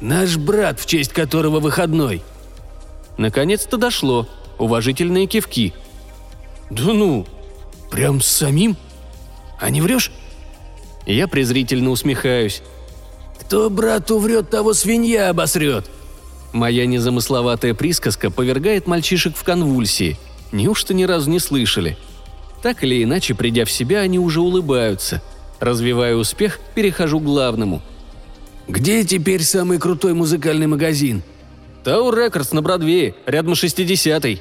«Наш 0.00 0.36
брат, 0.36 0.78
в 0.78 0.86
честь 0.86 1.12
которого 1.12 1.60
выходной». 1.60 2.22
Наконец-то 3.16 3.76
дошло. 3.76 4.28
Уважительные 4.58 5.26
кивки. 5.26 5.72
«Да 6.70 6.92
ну! 6.92 7.26
Прям 7.90 8.20
с 8.20 8.26
самим? 8.26 8.76
А 9.58 9.70
не 9.70 9.80
врешь?» 9.80 10.12
Я 11.06 11.26
презрительно 11.26 11.90
усмехаюсь. 11.90 12.62
«Кто 13.40 13.70
брату 13.70 14.18
врет, 14.18 14.50
того 14.50 14.74
свинья 14.74 15.30
обосрет!» 15.30 15.86
Моя 16.52 16.86
незамысловатая 16.86 17.74
присказка 17.74 18.30
повергает 18.30 18.86
мальчишек 18.86 19.36
в 19.36 19.42
конвульсии. 19.42 20.18
Неужто 20.52 20.94
ни 20.94 21.04
разу 21.04 21.30
не 21.30 21.40
слышали? 21.40 21.98
Так 22.62 22.82
или 22.84 23.02
иначе, 23.02 23.34
придя 23.34 23.64
в 23.64 23.70
себя, 23.70 24.00
они 24.00 24.18
уже 24.18 24.40
улыбаются. 24.40 25.22
Развивая 25.60 26.14
успех, 26.14 26.60
перехожу 26.74 27.20
к 27.20 27.24
главному. 27.24 27.82
«Где 28.68 29.04
теперь 29.04 29.42
самый 29.42 29.78
крутой 29.78 30.14
музыкальный 30.14 30.66
магазин?» 30.66 31.22
«Тау 31.84 32.12
Рекордс 32.12 32.52
на 32.52 32.60
Бродвее, 32.60 33.14
рядом 33.26 33.54
с 33.54 33.64
60-й». 33.64 34.40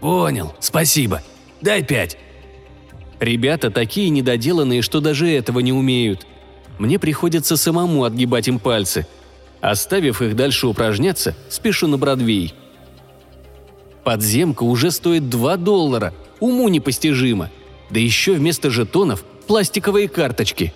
«Понял, 0.00 0.54
спасибо. 0.60 1.22
Дай 1.60 1.84
пять». 1.84 2.18
Ребята 3.20 3.70
такие 3.70 4.10
недоделанные, 4.10 4.82
что 4.82 5.00
даже 5.00 5.28
этого 5.28 5.60
не 5.60 5.72
умеют. 5.72 6.26
Мне 6.78 6.98
приходится 6.98 7.56
самому 7.56 8.04
отгибать 8.04 8.48
им 8.48 8.58
пальцы– 8.58 9.06
Оставив 9.60 10.22
их 10.22 10.36
дальше 10.36 10.66
упражняться, 10.66 11.34
спешу 11.48 11.88
на 11.88 11.98
Бродвей. 11.98 12.54
Подземка 14.04 14.62
уже 14.62 14.90
стоит 14.90 15.28
2 15.28 15.56
доллара, 15.56 16.14
уму 16.40 16.68
непостижимо. 16.68 17.50
Да 17.90 17.98
еще 17.98 18.34
вместо 18.34 18.70
жетонов 18.70 19.24
пластиковые 19.48 20.08
карточки. 20.08 20.72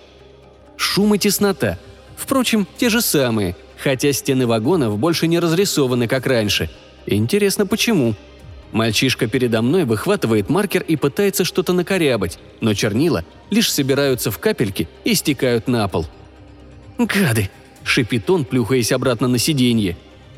Шум 0.75 1.15
и 1.15 1.17
теснота. 1.17 1.79
Впрочем, 2.17 2.67
те 2.77 2.89
же 2.89 3.01
самые, 3.01 3.55
хотя 3.77 4.11
стены 4.11 4.45
вагонов 4.47 4.97
больше 4.97 5.27
не 5.27 5.39
разрисованы, 5.39 6.07
как 6.07 6.25
раньше. 6.25 6.69
Интересно, 7.05 7.65
почему? 7.65 8.15
Мальчишка 8.71 9.27
передо 9.27 9.61
мной 9.61 9.85
выхватывает 9.85 10.49
маркер 10.49 10.81
и 10.81 10.95
пытается 10.95 11.45
что-то 11.45 11.73
накорябать, 11.73 12.39
но 12.59 12.73
чернила 12.73 13.23
лишь 13.51 13.71
собираются 13.71 14.31
в 14.31 14.39
капельки 14.39 14.89
и 15.03 15.13
стекают 15.13 15.67
на 15.67 15.87
пол. 15.87 16.07
«Гады!»– 16.97 17.51
шипит 17.83 18.29
он, 18.29 18.45
плюхаясь 18.45 18.91
обратно 18.91 19.27
на 19.27 19.37
сиденье. 19.37 19.95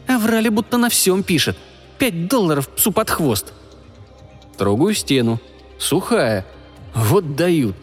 «А 0.08 0.20
врали, 0.20 0.50
будто 0.50 0.77
на 0.77 0.89
всем 0.89 1.24
пишет. 1.24 1.58
Пять 1.98 2.27
долларов 2.27 2.68
псу 2.68 2.92
под 2.92 3.10
хвост». 3.10 3.54
Трогаю 4.58 4.94
стену. 4.94 5.39
Сухая. 5.77 6.46
Вот 6.94 7.36
дают. 7.36 7.75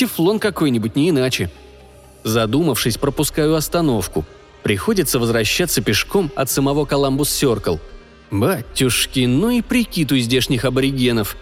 Тефлон 0.00 0.38
какой-нибудь, 0.38 0.96
не 0.96 1.10
иначе. 1.10 1.50
Задумавшись, 2.24 2.96
пропускаю 2.96 3.54
остановку. 3.54 4.24
Приходится 4.62 5.18
возвращаться 5.18 5.82
пешком 5.82 6.30
от 6.34 6.48
самого 6.48 6.86
Коламбус 6.86 7.28
Серкл. 7.28 7.76
Батюшки, 8.30 9.26
ну 9.26 9.50
и 9.50 9.60
прикид 9.60 10.10
у 10.12 10.16
здешних 10.16 10.64
аборигенов. 10.64 11.36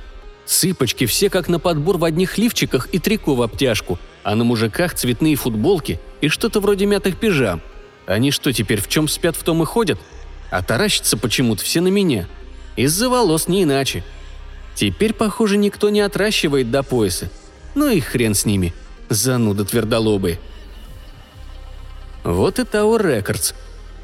Цыпочки 0.45 1.07
все 1.07 1.31
как 1.31 1.47
на 1.47 1.61
подбор 1.61 1.99
в 1.99 2.05
одних 2.05 2.37
лифчиках 2.37 2.88
и 2.91 2.99
трико 2.99 3.37
в 3.37 3.43
обтяжку, 3.43 3.97
а 4.25 4.35
на 4.35 4.43
мужиках 4.43 4.93
цветные 4.95 5.37
футболки 5.37 6.00
и 6.21 6.27
что-то 6.27 6.59
вроде 6.59 6.85
мятых 6.87 7.17
пижам. 7.17 7.62
Они 8.07 8.33
что, 8.33 8.53
теперь 8.53 8.81
в 8.81 8.88
чем 8.88 9.07
спят, 9.07 9.37
в 9.37 9.45
том 9.45 9.62
и 9.62 9.67
ходят? 9.67 10.00
А 10.50 10.65
таращатся 10.65 11.17
почему-то 11.17 11.62
все 11.62 11.81
на 11.81 11.88
меня. 11.88 12.27
Из-за 12.75 13.09
волос 13.09 13.47
не 13.47 13.62
иначе. 13.62 14.03
Теперь, 14.75 15.12
похоже, 15.12 15.59
никто 15.59 15.91
не 15.91 16.00
отращивает 16.00 16.73
до 16.73 16.83
пояса. 16.83 17.31
Ну 17.75 17.89
и 17.89 18.01
хрен 18.01 18.35
с 18.35 18.45
ними. 18.45 18.75
Зануда 19.09 19.65
твердолобые. 19.65 20.39
Вот 22.25 22.59
и 22.59 22.63
Tower 22.63 23.01
Records. 23.01 23.55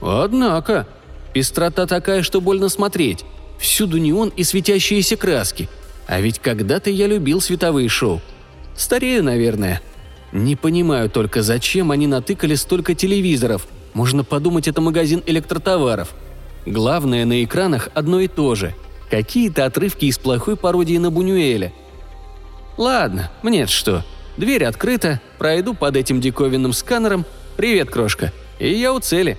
Однако, 0.00 0.86
пестрота 1.32 1.86
такая, 1.86 2.22
что 2.22 2.40
больно 2.40 2.68
смотреть. 2.68 3.24
Всюду 3.58 3.98
неон 3.98 4.30
и 4.36 4.44
светящиеся 4.44 5.16
краски. 5.16 5.68
А 6.06 6.20
ведь 6.20 6.38
когда-то 6.38 6.90
я 6.90 7.06
любил 7.06 7.40
световые 7.40 7.88
шоу. 7.88 8.20
Старею, 8.76 9.22
наверное. 9.24 9.80
Не 10.32 10.56
понимаю 10.56 11.08
только, 11.08 11.42
зачем 11.42 11.90
они 11.90 12.06
натыкали 12.06 12.54
столько 12.54 12.94
телевизоров. 12.94 13.66
Можно 13.94 14.24
подумать, 14.24 14.68
это 14.68 14.80
магазин 14.80 15.22
электротоваров. 15.26 16.12
Главное, 16.66 17.24
на 17.24 17.44
экранах 17.44 17.88
одно 17.94 18.20
и 18.20 18.28
то 18.28 18.54
же. 18.54 18.74
Какие-то 19.10 19.64
отрывки 19.64 20.06
из 20.06 20.18
плохой 20.18 20.56
пародии 20.56 20.96
на 20.98 21.10
Бунюэля. 21.10 21.72
Ладно, 22.76 23.30
мне 23.42 23.66
что. 23.66 24.04
Дверь 24.36 24.64
открыта, 24.64 25.20
пройду 25.38 25.74
под 25.74 25.96
этим 25.96 26.20
диковинным 26.20 26.72
сканером. 26.72 27.24
Привет, 27.56 27.90
крошка. 27.90 28.32
И 28.58 28.68
я 28.72 28.92
у 28.92 28.98
цели. 28.98 29.38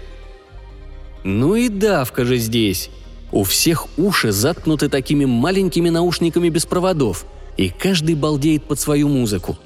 Ну 1.24 1.56
и 1.56 1.70
давка 1.70 2.24
же 2.24 2.38
здесь. 2.38 2.90
У 3.32 3.44
всех 3.44 3.88
уши 3.98 4.32
заткнуты 4.32 4.88
такими 4.88 5.26
маленькими 5.26 5.90
наушниками 5.90 6.48
без 6.50 6.66
проводов, 6.66 7.26
и 7.58 7.70
каждый 7.70 8.16
балдеет 8.16 8.64
под 8.64 8.80
свою 8.80 9.10
музыку. 9.10 9.58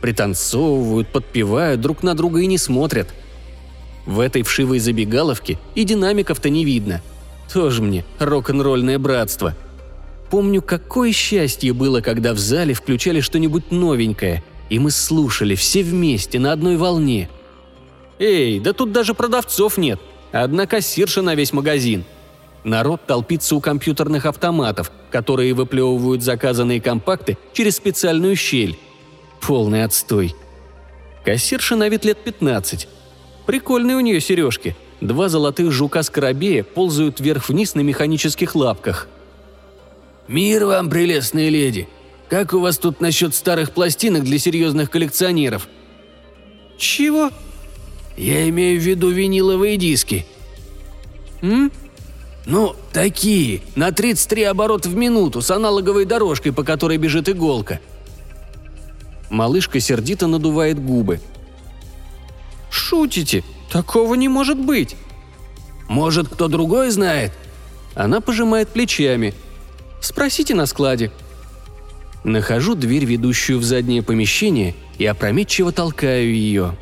Пританцовывают, 0.00 1.08
подпевают 1.08 1.80
друг 1.80 2.02
на 2.02 2.16
друга 2.16 2.40
и 2.40 2.46
не 2.46 2.58
смотрят. 2.58 3.08
В 4.04 4.18
этой 4.18 4.42
вшивой 4.42 4.80
забегаловке 4.80 5.58
и 5.76 5.84
динамиков-то 5.84 6.50
не 6.50 6.64
видно. 6.64 7.02
Тоже 7.52 7.82
мне 7.82 8.04
рок-н-ролльное 8.18 8.98
братство. 8.98 9.54
Помню, 10.32 10.62
какое 10.62 11.12
счастье 11.12 11.72
было, 11.74 12.00
когда 12.00 12.32
в 12.32 12.38
зале 12.38 12.72
включали 12.72 13.20
что-нибудь 13.20 13.70
новенькое, 13.70 14.42
и 14.70 14.78
мы 14.78 14.90
слушали 14.90 15.54
все 15.54 15.84
вместе 15.84 16.38
на 16.40 16.52
одной 16.52 16.78
волне. 16.78 17.28
Эй, 18.18 18.58
да 18.58 18.72
тут 18.72 18.92
даже 18.92 19.12
продавцов 19.12 19.76
нет. 19.76 20.00
Одна 20.32 20.66
кассирша 20.66 21.22
на 21.22 21.36
весь 21.36 21.52
магазин– 21.52 22.04
Народ 22.64 23.06
толпится 23.06 23.56
у 23.56 23.60
компьютерных 23.60 24.24
автоматов, 24.24 24.92
которые 25.10 25.52
выплевывают 25.52 26.22
заказанные 26.22 26.80
компакты 26.80 27.36
через 27.52 27.76
специальную 27.76 28.36
щель. 28.36 28.78
Полный 29.40 29.84
отстой. 29.84 30.34
Кассирша 31.24 31.76
на 31.76 31.88
вид 31.88 32.04
лет 32.04 32.18
15. 32.18 32.88
Прикольные 33.46 33.96
у 33.96 34.00
нее 34.00 34.20
сережки. 34.20 34.76
Два 35.00 35.28
золотых 35.28 35.72
жука-скоробея 35.72 36.62
ползают 36.62 37.18
вверх-вниз 37.18 37.74
на 37.74 37.80
механических 37.80 38.54
лапках. 38.54 39.08
«Мир 40.32 40.64
вам, 40.64 40.88
прелестные 40.88 41.50
леди! 41.50 41.90
Как 42.30 42.54
у 42.54 42.60
вас 42.60 42.78
тут 42.78 43.02
насчет 43.02 43.34
старых 43.34 43.72
пластинок 43.72 44.24
для 44.24 44.38
серьезных 44.38 44.90
коллекционеров?» 44.90 45.68
«Чего?» 46.78 47.30
«Я 48.16 48.48
имею 48.48 48.80
в 48.80 48.82
виду 48.82 49.10
виниловые 49.10 49.76
диски». 49.76 50.24
«М?» 51.42 51.70
«Ну, 52.46 52.74
такие, 52.94 53.60
на 53.76 53.92
33 53.92 54.44
оборота 54.44 54.88
в 54.88 54.96
минуту, 54.96 55.42
с 55.42 55.50
аналоговой 55.50 56.06
дорожкой, 56.06 56.54
по 56.54 56.64
которой 56.64 56.96
бежит 56.96 57.28
иголка». 57.28 57.78
Малышка 59.28 59.80
сердито 59.80 60.28
надувает 60.28 60.82
губы. 60.82 61.20
«Шутите? 62.70 63.44
Такого 63.70 64.14
не 64.14 64.28
может 64.28 64.58
быть!» 64.58 64.96
«Может, 65.90 66.28
кто 66.28 66.48
другой 66.48 66.88
знает?» 66.88 67.32
Она 67.94 68.22
пожимает 68.22 68.70
плечами. 68.70 69.34
«Спросите 70.02 70.54
на 70.54 70.66
складе». 70.66 71.12
Нахожу 72.24 72.74
дверь, 72.74 73.04
ведущую 73.04 73.58
в 73.58 73.64
заднее 73.64 74.02
помещение, 74.02 74.74
и 74.98 75.06
опрометчиво 75.06 75.72
толкаю 75.72 76.34
ее. 76.34 76.76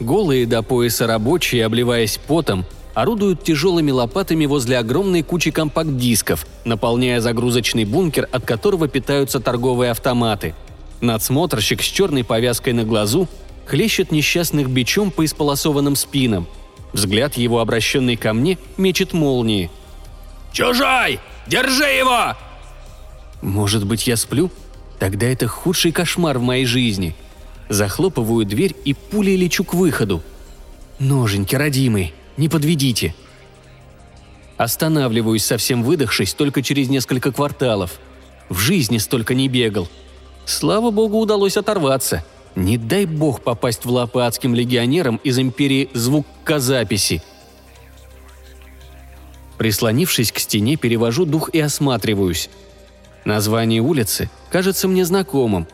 Голые 0.00 0.46
до 0.46 0.62
пояса 0.62 1.06
рабочие, 1.06 1.64
обливаясь 1.64 2.18
потом, 2.26 2.64
орудуют 2.94 3.44
тяжелыми 3.44 3.90
лопатами 3.90 4.46
возле 4.46 4.78
огромной 4.78 5.22
кучи 5.22 5.50
компакт-дисков, 5.50 6.46
наполняя 6.64 7.20
загрузочный 7.20 7.84
бункер, 7.84 8.28
от 8.32 8.44
которого 8.44 8.88
питаются 8.88 9.38
торговые 9.38 9.90
автоматы. 9.90 10.54
Надсмотрщик 11.02 11.82
с 11.82 11.86
черной 11.86 12.24
повязкой 12.24 12.72
на 12.72 12.84
глазу 12.84 13.28
хлещет 13.66 14.10
несчастных 14.10 14.70
бичом 14.70 15.10
по 15.10 15.24
исполосованным 15.24 15.96
спинам. 15.96 16.46
Взгляд 16.94 17.36
его, 17.36 17.60
обращенный 17.60 18.16
ко 18.16 18.32
мне, 18.32 18.58
мечет 18.78 19.12
молнии. 19.12 19.70
«Чужой! 20.52 21.20
Держи 21.46 21.84
его!» 21.84 22.36
Может 23.42 23.86
быть, 23.86 24.06
я 24.06 24.16
сплю? 24.16 24.50
Тогда 24.98 25.26
это 25.26 25.46
худший 25.46 25.92
кошмар 25.92 26.38
в 26.38 26.42
моей 26.42 26.64
жизни. 26.64 27.14
Захлопываю 27.68 28.44
дверь 28.44 28.74
и 28.84 28.94
пулей 28.94 29.36
лечу 29.36 29.64
к 29.64 29.74
выходу. 29.74 30.22
Ноженьки, 30.98 31.54
родимый, 31.54 32.14
не 32.36 32.48
подведите!» 32.48 33.14
Останавливаюсь, 34.56 35.44
совсем 35.44 35.82
выдохшись, 35.82 36.32
только 36.32 36.62
через 36.62 36.88
несколько 36.88 37.30
кварталов. 37.30 37.98
В 38.48 38.58
жизни 38.58 38.98
столько 38.98 39.34
не 39.34 39.48
бегал. 39.48 39.88
Слава 40.46 40.90
богу, 40.90 41.18
удалось 41.18 41.56
оторваться. 41.58 42.24
Не 42.54 42.78
дай 42.78 43.04
бог 43.04 43.42
попасть 43.42 43.84
в 43.84 43.90
лапы 43.90 44.20
адским 44.20 44.54
легионерам 44.54 45.16
из 45.16 45.38
империи 45.38 45.90
звукозаписи. 45.92 47.22
Прислонившись 49.58 50.32
к 50.32 50.38
стене, 50.38 50.76
перевожу 50.76 51.24
дух 51.24 51.50
и 51.52 51.60
осматриваюсь. 51.60 52.50
Название 53.24 53.80
улицы 53.80 54.30
кажется 54.50 54.88
мне 54.88 55.04
знакомым. 55.04 55.66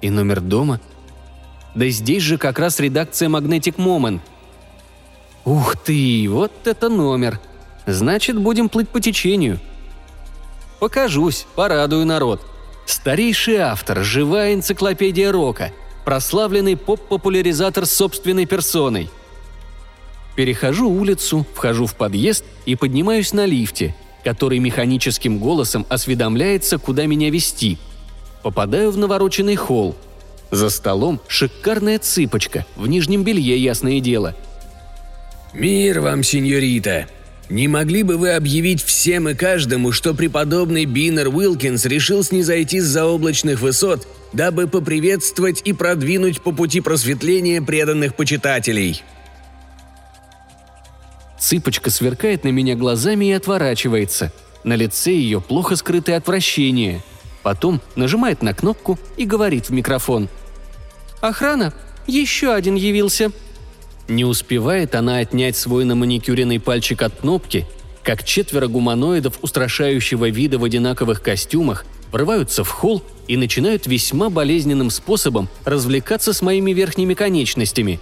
И 0.00 0.10
номер 0.10 0.40
дома. 0.40 0.80
Да 1.74 1.88
здесь 1.88 2.22
же 2.22 2.38
как 2.38 2.58
раз 2.58 2.80
редакция 2.80 3.28
Magnetic 3.28 3.76
Moment– 3.76 4.20
Ух 5.46 5.76
ты, 5.76 6.26
вот 6.28 6.50
это 6.64 6.88
номер. 6.88 7.38
Значит, 7.86 8.36
будем 8.36 8.68
плыть 8.68 8.88
по 8.88 9.00
течению. 9.00 9.60
Покажусь, 10.80 11.46
порадую 11.54 12.04
народ. 12.04 12.42
Старейший 12.84 13.58
автор, 13.58 14.02
живая 14.02 14.54
энциклопедия 14.54 15.30
рока, 15.30 15.70
прославленный 16.04 16.76
поп-популяризатор 16.76 17.86
собственной 17.86 18.44
персоной. 18.46 19.08
Перехожу 20.36 20.88
улицу, 20.88 21.46
вхожу 21.54 21.86
в 21.86 21.96
подъезд 21.96 22.44
и 22.66 22.76
поднимаюсь 22.76 23.32
на 23.32 23.46
лифте, 23.46 23.94
который 24.22 24.58
механическим 24.58 25.38
голосом 25.38 25.86
осведомляется, 25.88 26.78
куда 26.78 27.06
меня 27.06 27.30
вести. 27.30 27.78
Попадаю 28.42 28.90
в 28.90 28.98
навороченный 28.98 29.56
холл. 29.56 29.96
За 30.50 30.70
столом 30.70 31.20
шикарная 31.26 31.98
цыпочка, 31.98 32.64
в 32.76 32.86
нижнем 32.86 33.24
белье, 33.24 33.56
ясное 33.56 33.98
дело– 33.98 34.36
«Мир 35.56 36.00
вам, 36.00 36.22
сеньорита! 36.22 37.06
Не 37.48 37.66
могли 37.66 38.02
бы 38.02 38.18
вы 38.18 38.32
объявить 38.32 38.82
всем 38.82 39.28
и 39.30 39.34
каждому, 39.34 39.90
что 39.90 40.12
преподобный 40.12 40.84
Биннер 40.84 41.28
Уилкинс 41.28 41.86
решил 41.86 42.22
снизойти 42.22 42.80
с 42.80 42.84
заоблачных 42.84 43.60
высот, 43.60 44.06
дабы 44.34 44.66
поприветствовать 44.66 45.62
и 45.64 45.72
продвинуть 45.72 46.42
по 46.42 46.52
пути 46.52 46.82
просветления 46.82 47.62
преданных 47.62 48.16
почитателей?» 48.16 49.02
Цыпочка 51.38 51.90
сверкает 51.90 52.44
на 52.44 52.48
меня 52.48 52.74
глазами 52.74 53.26
и 53.26 53.32
отворачивается. 53.32 54.32
На 54.64 54.74
лице 54.74 55.12
ее 55.12 55.40
плохо 55.40 55.76
скрытое 55.76 56.16
отвращение. 56.16 57.02
Потом 57.42 57.80
нажимает 57.94 58.42
на 58.42 58.54
кнопку 58.54 58.98
и 59.16 59.24
говорит 59.24 59.68
в 59.68 59.72
микрофон. 59.72 60.28
«Охрана! 61.20 61.72
Еще 62.06 62.52
один 62.52 62.74
явился!» 62.74 63.30
Не 64.08 64.24
успевает 64.24 64.94
она 64.94 65.18
отнять 65.18 65.56
свой 65.56 65.84
наманикюренный 65.84 66.60
пальчик 66.60 67.02
от 67.02 67.20
кнопки, 67.20 67.66
как 68.02 68.24
четверо 68.24 68.68
гуманоидов 68.68 69.38
устрашающего 69.42 70.28
вида 70.28 70.58
в 70.58 70.64
одинаковых 70.64 71.22
костюмах 71.22 71.84
врываются 72.12 72.62
в 72.62 72.70
холл 72.70 73.02
и 73.26 73.36
начинают 73.36 73.86
весьма 73.86 74.30
болезненным 74.30 74.90
способом 74.90 75.48
развлекаться 75.64 76.32
с 76.32 76.40
моими 76.40 76.72
верхними 76.72 77.14
конечностями. 77.14 77.98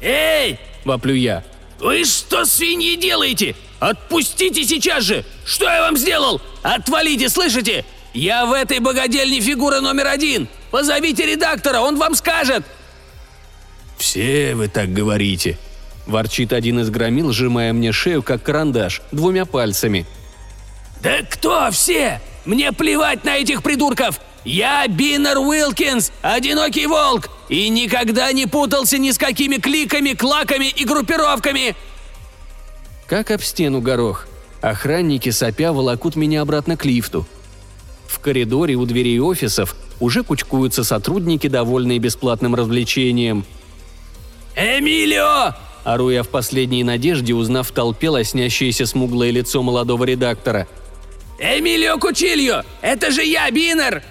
«Эй!»– 0.00 0.58
воплю 0.84 1.14
я. 1.14 1.44
«Вы 1.78 2.04
что, 2.04 2.44
свиньи, 2.44 2.96
делаете? 2.96 3.54
Отпустите 3.80 4.64
сейчас 4.64 5.04
же! 5.04 5.24
Что 5.44 5.66
я 5.66 5.82
вам 5.82 5.96
сделал? 5.96 6.40
Отвалите, 6.62 7.28
слышите? 7.28 7.84
Я 8.14 8.46
в 8.46 8.52
этой 8.52 8.78
богадельне 8.78 9.40
фигура 9.40 9.80
номер 9.80 10.06
один! 10.06 10.48
Позовите 10.70 11.26
редактора, 11.26 11.80
он 11.80 11.96
вам 11.96 12.14
скажет!» 12.14 12.64
«Все 13.98 14.54
вы 14.54 14.68
так 14.68 14.92
говорите»,– 14.92 15.58
ворчит 16.06 16.52
один 16.52 16.80
из 16.80 16.90
громил, 16.90 17.32
сжимая 17.32 17.72
мне 17.72 17.92
шею, 17.92 18.22
как 18.22 18.42
карандаш, 18.42 19.02
двумя 19.12 19.44
пальцами. 19.44 20.06
«Да 21.02 21.22
кто 21.30 21.70
все? 21.70 22.20
Мне 22.44 22.72
плевать 22.72 23.24
на 23.24 23.36
этих 23.36 23.62
придурков! 23.62 24.20
Я 24.44 24.86
Биннер 24.86 25.38
Уилкинс, 25.38 26.12
одинокий 26.22 26.86
волк, 26.86 27.28
и 27.48 27.68
никогда 27.68 28.32
не 28.32 28.46
путался 28.46 28.98
ни 28.98 29.10
с 29.10 29.18
какими 29.18 29.56
кликами, 29.56 30.12
клаками 30.12 30.66
и 30.66 30.84
группировками!» 30.84 31.76
Как 33.06 33.30
об 33.30 33.40
стену 33.40 33.80
горох. 33.80 34.26
Охранники 34.60 35.30
сопя 35.30 35.72
волокут 35.72 36.16
меня 36.16 36.42
обратно 36.42 36.76
к 36.76 36.84
лифту. 36.84 37.26
В 38.08 38.18
коридоре 38.18 38.74
у 38.74 38.84
дверей 38.84 39.20
офисов 39.20 39.76
уже 40.00 40.24
кучкуются 40.24 40.82
сотрудники, 40.82 41.46
довольные 41.46 41.98
бесплатным 41.98 42.54
развлечением– 42.54 43.44
«Эмилио!»– 44.56 45.54
ору 45.84 46.08
я 46.08 46.22
в 46.22 46.28
последней 46.28 46.82
надежде, 46.82 47.34
узнав 47.34 47.68
в 47.68 47.72
толпе 47.72 48.08
лоснящееся 48.08 48.86
смуглое 48.86 49.30
лицо 49.30 49.62
молодого 49.62 50.04
редактора. 50.04 50.66
«Эмилио 51.38 51.98
Кучильо! 51.98 52.64
Это 52.80 53.10
же 53.10 53.22
я, 53.22 53.50
Бинер!» 53.50 54.02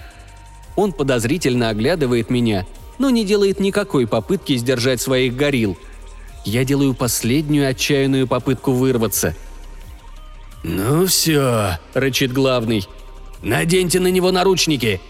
Он 0.76 0.92
подозрительно 0.92 1.70
оглядывает 1.70 2.30
меня, 2.30 2.64
но 2.98 3.10
не 3.10 3.24
делает 3.24 3.60
никакой 3.60 4.06
попытки 4.06 4.56
сдержать 4.56 5.00
своих 5.00 5.36
горил. 5.36 5.76
Я 6.44 6.64
делаю 6.64 6.94
последнюю 6.94 7.68
отчаянную 7.68 8.26
попытку 8.26 8.72
вырваться. 8.72 9.34
«Ну 10.62 11.06
все»,— 11.06 11.78
рычит 11.94 12.32
главный. 12.32 12.86
«Наденьте 13.42 14.00
на 14.00 14.08
него 14.08 14.30
наручники!» 14.32 15.00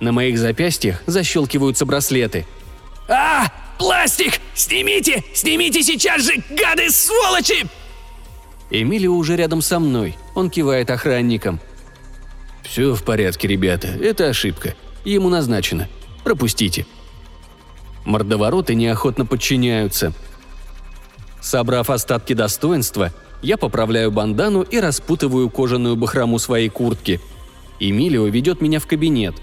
На 0.00 0.12
моих 0.12 0.38
запястьях 0.38 1.02
защелкиваются 1.06 1.84
браслеты. 1.84 2.46
«А! 3.08 3.48
Пластик! 3.78 4.40
Снимите! 4.54 5.24
Снимите 5.34 5.82
сейчас 5.82 6.22
же, 6.22 6.34
гады, 6.50 6.90
сволочи!» 6.90 7.66
Эмилио 8.70 9.14
уже 9.14 9.36
рядом 9.36 9.62
со 9.62 9.78
мной. 9.78 10.16
Он 10.34 10.50
кивает 10.50 10.90
охранникам. 10.90 11.60
«Все 12.62 12.94
в 12.94 13.02
порядке, 13.02 13.48
ребята. 13.48 13.88
Это 13.88 14.28
ошибка. 14.28 14.74
Ему 15.04 15.28
назначено. 15.28 15.88
Пропустите». 16.22 16.86
Мордовороты 18.08 18.74
неохотно 18.74 19.26
подчиняются. 19.26 20.14
Собрав 21.42 21.90
остатки 21.90 22.32
достоинства, 22.32 23.12
я 23.42 23.58
поправляю 23.58 24.10
бандану 24.10 24.62
и 24.62 24.80
распутываю 24.80 25.50
кожаную 25.50 25.94
бахрому 25.94 26.38
своей 26.38 26.70
куртки. 26.70 27.20
Эмилио 27.78 28.26
ведет 28.26 28.62
меня 28.62 28.80
в 28.80 28.86
кабинет. 28.86 29.34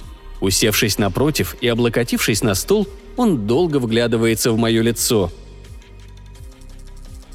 Усевшись 0.41 0.97
напротив 0.97 1.55
и 1.61 1.67
облокотившись 1.67 2.41
на 2.41 2.55
стол, 2.55 2.87
он 3.17 3.45
долго 3.45 3.77
вглядывается 3.77 4.51
в 4.51 4.57
мое 4.57 4.81
лицо. 4.81 5.31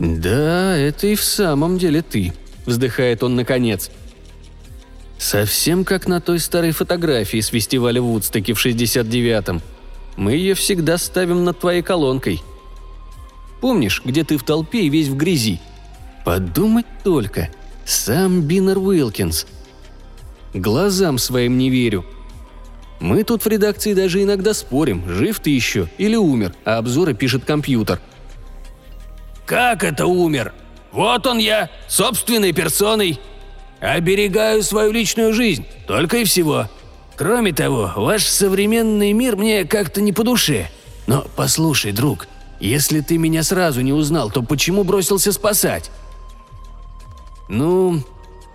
«Да, 0.01 0.77
это 0.77 1.07
и 1.07 1.15
в 1.15 1.23
самом 1.23 1.79
деле 1.79 2.03
ты»,— 2.03 2.33
вздыхает 2.67 3.23
он 3.23 3.37
наконец. 3.37 3.93
«Совсем 5.17 5.85
как 5.85 6.09
на 6.09 6.21
той 6.21 6.41
старой 6.41 6.73
фотографии 6.73 7.41
с 7.41 7.49
фестиваля 7.49 8.03
Вудстоки 8.03 8.53
в 8.53 8.67
69-м. 8.67 9.63
Мы 10.17 10.33
ее 10.33 10.55
всегда 10.55 10.99
ставим 10.99 11.45
над 11.45 11.59
твоей 11.59 11.83
колонкой. 11.83 12.43
Помнишь, 13.61 14.03
где 14.05 14.25
ты 14.25 14.37
в 14.37 14.43
толпе 14.43 14.83
и 14.83 14.89
весь 14.89 15.09
в 15.09 15.17
грязи? 15.17 15.61
Подумать 16.25 16.87
только. 17.05 17.51
Сам 17.85 18.43
Биннер 18.43 18.79
Уилкинс. 18.79 19.47
Глазам 20.55 21.19
своим 21.19 21.59
не 21.59 21.71
верю. 21.71 22.05
Мы 23.01 23.25
тут 23.25 23.45
в 23.45 23.49
редакции 23.49 23.95
даже 23.95 24.23
иногда 24.23 24.53
спорим, 24.53 25.09
жив 25.09 25.41
ты 25.41 25.51
еще 25.51 25.89
или 25.97 26.17
умер, 26.17 26.55
а 26.65 26.79
обзоры 26.79 27.15
пишет 27.15 27.45
компьютер. 27.45 28.01
«Как 29.47 29.83
это 29.83 30.07
умер? 30.07 30.53
Вот 30.93 31.27
он 31.27 31.39
я, 31.39 31.71
собственной 31.89 32.53
персоной. 32.53 33.19
Оберегаю 33.81 34.63
свою 34.63 34.93
личную 34.93 35.33
жизнь, 35.33 35.67
только 35.87 36.19
и 36.19 36.25
всего. 36.25 36.69
Кроме 37.21 37.53
того, 37.53 37.93
ваш 37.97 38.25
современный 38.25 39.13
мир 39.13 39.37
мне 39.37 39.67
как-то 39.67 40.01
не 40.01 40.11
по 40.11 40.25
душе. 40.25 40.71
Но 41.07 41.27
послушай, 41.37 41.93
друг, 41.93 42.27
если 42.61 43.03
ты 43.03 43.19
меня 43.19 43.43
сразу 43.43 43.83
не 43.83 43.93
узнал, 43.93 44.31
то 44.31 44.41
почему 44.41 44.85
бросился 44.85 45.31
спасать?» 45.31 45.91
«Ну, 47.51 48.03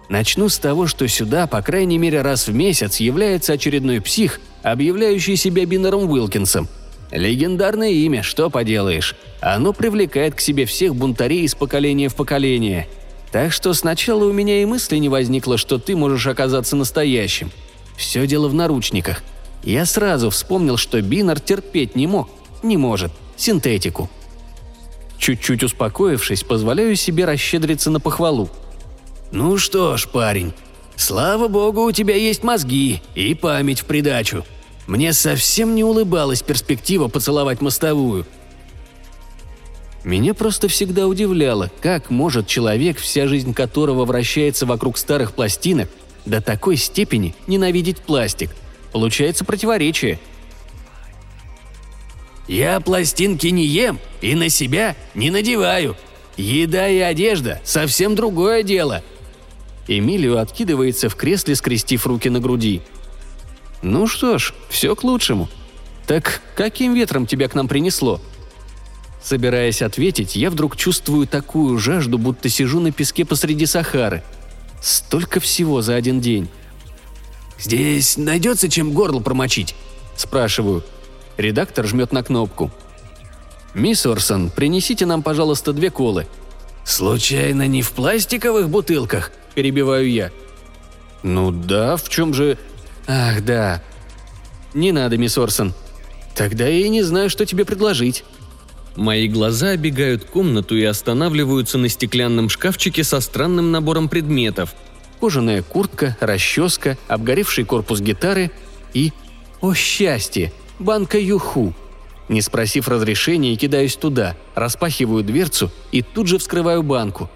начну 0.09 0.49
с 0.49 0.57
того, 0.57 0.87
что 0.87 1.07
сюда, 1.07 1.45
по 1.45 1.61
крайней 1.61 1.99
мере, 1.99 2.23
раз 2.23 2.47
в 2.47 2.55
месяц 2.55 2.97
является 2.97 3.53
очередной 3.53 4.01
псих, 4.01 4.39
объявляющий 4.63 5.35
себя 5.35 5.63
Биннером 5.67 6.09
Уилкинсом. 6.09 6.67
Легендарное 7.11 7.91
имя, 7.91 8.23
что 8.23 8.49
поделаешь. 8.49 9.15
Оно 9.41 9.73
привлекает 9.73 10.33
к 10.33 10.39
себе 10.39 10.65
всех 10.65 10.95
бунтарей 10.95 11.43
из 11.43 11.53
поколения 11.53 12.09
в 12.09 12.15
поколение. 12.15 12.87
Так 13.31 13.53
что 13.53 13.75
сначала 13.75 14.25
у 14.25 14.33
меня 14.33 14.63
и 14.63 14.65
мысли 14.65 14.97
не 14.97 15.07
возникло, 15.07 15.59
что 15.59 15.77
ты 15.77 15.95
можешь 15.95 16.25
оказаться 16.25 16.75
настоящим. 16.75 17.51
Все 17.97 18.27
дело 18.27 18.47
в 18.47 18.53
наручниках. 18.53 19.23
Я 19.63 19.85
сразу 19.85 20.29
вспомнил, 20.29 20.77
что 20.77 21.01
Биннер 21.01 21.39
терпеть 21.39 21.95
не 21.95 22.07
мог, 22.07 22.29
не 22.61 22.77
может, 22.77 23.11
синтетику. 23.37 24.09
Чуть-чуть 25.17 25.63
успокоившись, 25.63 26.43
позволяю 26.43 26.95
себе 26.95 27.25
расщедриться 27.25 27.89
на 27.89 27.99
похвалу– 27.99 28.49
«Ну 29.35 29.57
что 29.57 29.97
ж, 29.97 30.07
парень, 30.07 30.53
слава 30.95 31.49
богу, 31.49 31.83
у 31.83 31.91
тебя 31.91 32.15
есть 32.15 32.43
мозги 32.43 33.01
и 33.15 33.33
память 33.33 33.81
в 33.81 33.85
придачу. 33.85 34.45
Мне 34.87 35.13
совсем 35.13 35.75
не 35.75 35.83
улыбалась 35.83 36.41
перспектива 36.41 37.09
поцеловать 37.09 37.59
мостовую». 37.59 38.25
Меня 40.05 40.33
просто 40.33 40.67
всегда 40.67 41.07
удивляло, 41.07 41.71
как 41.81 42.11
может 42.11 42.47
человек, 42.47 42.99
вся 42.99 43.27
жизнь 43.27 43.53
которого 43.53 44.05
вращается 44.05 44.67
вокруг 44.67 44.97
старых 44.97 45.33
пластинок, 45.33 45.89
до 46.25 46.41
такой 46.41 46.77
степени 46.77 47.35
ненавидеть 47.47 47.99
пластик. 47.99 48.51
Получается 48.91 49.45
противоречие. 49.45 50.19
«Я 52.47 52.79
пластинки 52.79 53.47
не 53.47 53.65
ем 53.65 53.99
и 54.21 54.35
на 54.35 54.49
себя 54.49 54.95
не 55.15 55.31
надеваю. 55.31 55.97
Еда 56.37 56.87
и 56.87 56.99
одежда– 56.99 57.61
совсем 57.63 58.15
другое 58.15 58.61
дело», 58.61 59.03
Эмилио 59.87 60.37
откидывается 60.37 61.09
в 61.09 61.15
кресле, 61.15 61.55
скрестив 61.55 62.07
руки 62.07 62.29
на 62.29 62.39
груди. 62.39 62.81
«Ну 63.81 64.07
что 64.07 64.37
ж, 64.37 64.53
все 64.69 64.95
к 64.95 65.03
лучшему. 65.03 65.47
Так 66.07 66.41
каким 66.55 66.93
ветром 66.93 67.27
тебя 67.27 67.47
к 67.47 67.55
нам 67.55 67.67
принесло?» 67.67 68.21
Собираясь 69.21 69.81
ответить, 69.81 70.35
я 70.35 70.51
вдруг 70.51 70.77
чувствую 70.77 71.25
такую 71.25 71.79
жажду, 71.79 72.19
будто 72.19 72.47
сижу 72.47 72.79
на 72.79 72.91
песке 72.91 73.25
посреди 73.25 73.65
Сахары. 73.65 74.23
Столько 74.85 75.39
всего 75.39 75.81
за 75.81 75.95
один 75.95 76.21
день. 76.21 76.47
«Здесь 77.57 78.17
найдется 78.17 78.69
чем 78.69 78.91
горло 78.93 79.19
промочить?»– 79.19 79.73
спрашиваю. 80.15 80.83
Редактор 81.37 81.87
жмет 81.87 82.11
на 82.11 82.21
кнопку. 82.21 82.69
«Мисс 83.73 84.05
Орсон, 84.05 84.51
принесите 84.51 85.07
нам, 85.07 85.23
пожалуйста, 85.23 85.73
две 85.73 85.89
колы». 85.89 86.27
«Случайно 86.83 87.65
не 87.65 87.81
в 87.81 87.93
пластиковых 87.93 88.69
бутылках?»– 88.69 89.31
перебиваю 89.55 90.07
я. 90.07 90.31
«Ну 91.23 91.49
да, 91.49 91.97
в 91.97 92.07
чем 92.07 92.35
же...» 92.35 92.59
«Ах, 93.07 93.43
да. 93.43 93.81
Не 94.75 94.91
надо, 94.91 95.17
мисс 95.17 95.35
Орсон. 95.35 95.73
Тогда 96.35 96.67
я 96.67 96.85
и 96.85 96.89
не 96.89 97.01
знаю, 97.01 97.31
что 97.31 97.47
тебе 97.47 97.65
предложить». 97.65 98.23
Мои 98.95 99.27
глаза 99.27 99.69
обегают 99.69 100.23
комнату 100.23 100.75
и 100.75 100.83
останавливаются 100.83 101.77
на 101.77 101.89
стеклянном 101.89 102.49
шкафчике 102.49 103.03
со 103.03 103.19
странным 103.19 103.71
набором 103.71 104.07
предметов. 104.07 104.73
Кожаная 105.19 105.63
куртка, 105.63 106.15
расческа, 106.19 106.97
обгоревший 107.07 107.65
корпус 107.65 107.99
гитары 107.99 108.51
и... 108.93 109.11
О 109.61 109.73
счастье! 109.73 110.53
Банка 110.79 111.17
Юху. 111.17 111.73
Не 112.29 112.41
спросив 112.41 112.87
разрешения, 112.87 113.55
кидаюсь 113.55 113.95
туда, 113.95 114.35
распахиваю 114.55 115.23
дверцу 115.23 115.71
и 115.91 116.01
тут 116.01 116.27
же 116.27 116.37
вскрываю 116.37 116.81
банку. 116.81 117.29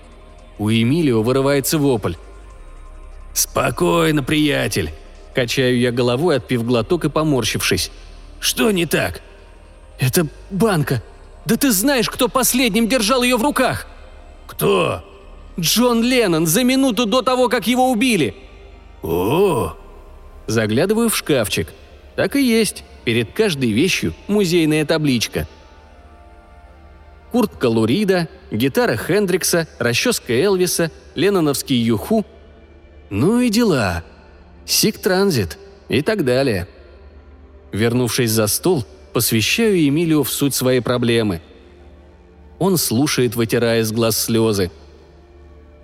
У 0.58 0.70
Эмилио 0.70 1.22
вырывается 1.22 1.78
вопль. 1.78 2.16
«Спокойно, 3.34 4.24
приятель!» 4.24 4.92
Качаю 5.36 5.80
я 5.80 5.92
головой, 5.92 6.38
отпив 6.38 6.66
глоток 6.66 7.06
и 7.06 7.10
поморщившись. 7.10 7.92
«Что 8.40 8.72
не 8.72 8.86
так?» 8.86 9.22
«Это 10.00 10.28
банка. 10.50 11.04
Да 11.46 11.58
ты 11.58 11.72
знаешь, 11.72 12.10
кто 12.10 12.28
последним 12.28 12.88
держал 12.88 13.24
ее 13.24 13.38
в 13.38 13.44
руках!» 13.44 13.88
«Кто?» 14.48 15.04
«Джон 15.60 16.04
Леннон 16.04 16.48
за 16.48 16.64
минуту 16.64 17.06
до 17.06 17.22
того, 17.22 17.50
как 17.50 17.68
его 17.68 17.92
убили!» 17.92 18.36
«О!» 19.02 19.76
Заглядываю 20.48 21.10
в 21.10 21.18
шкафчик. 21.18 21.68
Так 22.16 22.36
и 22.36 22.42
есть. 22.42 22.84
Перед 23.06 23.32
каждой 23.34 23.72
вещью 23.72 24.14
музейная 24.28 24.86
табличка– 24.86 25.48
куртка 27.32 27.68
Лурида, 27.68 28.28
гитара 28.52 28.96
Хендрикса, 28.98 29.68
расческа 29.78 30.34
Элвиса, 30.34 30.92
ленноновский 31.16 31.78
юху. 31.78 32.26
Ну 33.10 33.40
и 33.40 33.50
дела. 33.50 34.04
Сик 34.66 35.00
Транзит 35.00 35.58
и 35.88 36.02
так 36.02 36.26
далее. 36.26 36.68
Вернувшись 37.72 38.32
за 38.32 38.48
стол, 38.48 38.86
посвящаю 39.20 39.86
Эмилию 39.86 40.24
в 40.24 40.32
суть 40.32 40.56
своей 40.56 40.80
проблемы. 40.80 41.42
Он 42.58 42.78
слушает, 42.78 43.36
вытирая 43.36 43.84
с 43.84 43.92
глаз 43.92 44.18
слезы. 44.18 44.72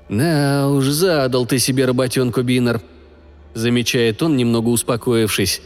«Да 0.07 0.69
уж, 0.69 0.85
задал 0.85 1.45
ты 1.45 1.59
себе 1.59 1.83
работенку, 1.83 2.43
Биннер»,– 2.43 2.79
замечает 3.53 4.23
он, 4.23 4.37
немного 4.37 4.69
успокоившись. 4.69 5.61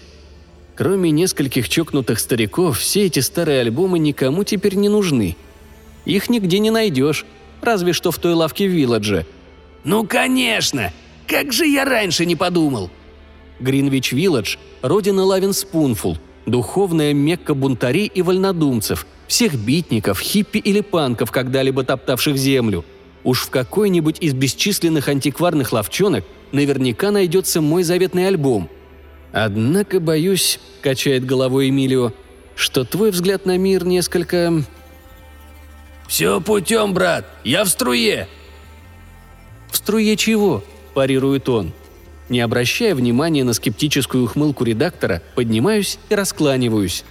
Кроме 0.76 1.12
нескольких 1.12 1.70
чокнутых 1.70 2.20
стариков, 2.20 2.80
все 2.80 3.06
эти 3.06 3.20
старые 3.20 3.62
альбомы 3.62 4.00
никому 4.00 4.44
теперь 4.44 4.74
не 4.74 4.90
нужны– 4.90 5.38
их 6.06 6.28
нигде 6.28 6.58
не 6.58 6.72
найдешь, 6.72 7.24
разве 7.62 7.94
что 7.94 8.10
в 8.10 8.18
той 8.18 8.34
лавке 8.34 8.68
в 8.68 8.72
Вилладже». 8.72 9.28
«Ну, 9.84 10.08
конечно! 10.08 10.92
Как 11.28 11.54
же 11.54 11.68
я 11.68 11.86
раньше 11.86 12.26
не 12.26 12.36
подумал!» 12.36 12.90
Гринвич 13.60 14.12
Вилладж– 14.12 14.58
родина 14.82 15.24
Лавин 15.24 15.54
Спунфул, 15.54 16.18
духовная 16.52 17.14
мекка 17.14 17.54
бунтарей 17.54 18.08
и 18.08 18.22
вольнодумцев, 18.22 19.06
всех 19.28 19.56
битников, 19.56 20.20
хиппи 20.20 20.58
или 20.58 20.82
панков, 20.82 21.32
когда-либо 21.32 21.84
топтавших 21.84 22.38
землю. 22.38 22.86
Уж 23.24 23.42
в 23.42 23.50
какой-нибудь 23.50 24.18
из 24.22 24.34
бесчисленных 24.34 25.08
антикварных 25.08 25.72
ловчонок 25.72 26.26
наверняка 26.52 27.12
найдется 27.12 27.62
мой 27.62 27.84
заветный 27.84 28.28
альбом. 28.28 28.70
Однако, 29.32 30.00
боюсь, 30.00 30.60
качает 30.82 31.26
головой 31.26 31.70
Эмилио, 31.70 32.14
что 32.56 32.84
твой 32.84 33.12
взгляд 33.12 33.46
на 33.46 33.58
мир 33.58 33.86
несколько... 33.86 34.64
«Все 36.08 36.42
путем, 36.42 36.94
брат, 36.94 37.26
я 37.44 37.64
в 37.64 37.70
струе!» 37.70 38.28
«В 39.70 39.78
струе 39.78 40.18
чего?»– 40.18 40.64
парирует 40.96 41.48
он. 41.50 41.72
Не 42.30 42.42
обращая 42.42 42.94
внимания 42.94 43.44
на 43.44 43.54
скептическую 43.54 44.26
ухмылку 44.26 44.64
редактора, 44.64 45.24
поднимаюсь 45.36 45.98
и 46.10 46.16
раскланиваюсь. 46.16 47.04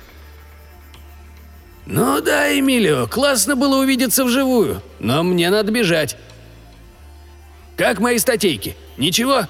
«Ну 1.86 2.20
да, 2.20 2.56
Эмилио, 2.56 3.06
классно 3.06 3.56
было 3.56 3.80
увидеться 3.80 4.24
вживую, 4.24 4.82
но 5.00 5.22
мне 5.22 5.50
надо 5.50 5.72
бежать. 5.72 6.16
Как 7.76 7.98
мои 7.98 8.18
статейки? 8.18 8.76
Ничего?» 8.96 9.46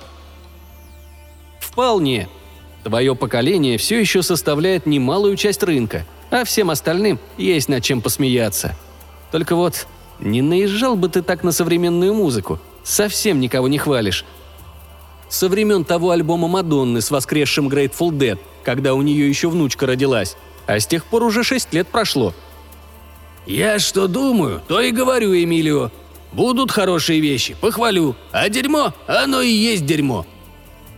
«Вполне. 1.61 2.29
Твое 2.85 3.15
поколение 3.15 3.77
все 3.77 4.01
еще 4.01 4.23
составляет 4.23 4.87
немалую 4.87 5.37
часть 5.37 5.63
рынка, 5.63 6.07
а 6.31 6.45
всем 6.45 6.71
остальным 6.71 7.19
есть 7.37 7.69
над 7.69 7.83
чем 7.83 8.01
посмеяться. 8.01 8.77
Только 9.33 9.57
вот 9.57 9.87
не 10.21 10.41
наезжал 10.41 10.97
бы 10.97 11.09
ты 11.09 11.23
так 11.23 11.45
на 11.45 11.53
современную 11.53 12.15
музыку. 12.15 12.59
Совсем 12.85 13.41
никого 13.41 13.69
не 13.69 13.79
хвалишь. 13.79 14.25
Со 15.29 15.49
времен 15.49 15.85
того 15.85 16.11
альбома 16.11 16.49
Мадонны 16.49 17.01
с 17.01 17.11
воскресшим 17.11 17.69
Grateful 17.69 18.11
Dead, 18.11 18.39
когда 18.65 18.95
у 18.95 19.03
нее 19.03 19.29
еще 19.29 19.49
внучка 19.49 19.87
родилась. 19.87 20.37
А 20.67 20.81
с 20.81 20.87
тех 20.87 21.05
пор 21.05 21.23
уже 21.23 21.45
шесть 21.45 21.73
лет 21.73 21.89
прошло. 21.89 22.35
«Я 23.47 23.79
что 23.79 24.09
думаю, 24.09 24.63
то 24.69 24.81
и 24.81 24.91
говорю, 24.91 25.35
Эмилио. 25.35 25.91
Будут 26.33 26.71
хорошие 26.71 27.21
вещи, 27.21 27.57
похвалю. 27.61 28.15
А 28.33 28.49
дерьмо, 28.49 28.93
оно 29.07 29.41
и 29.41 29.51
есть 29.51 29.87
дерьмо». 29.87 30.27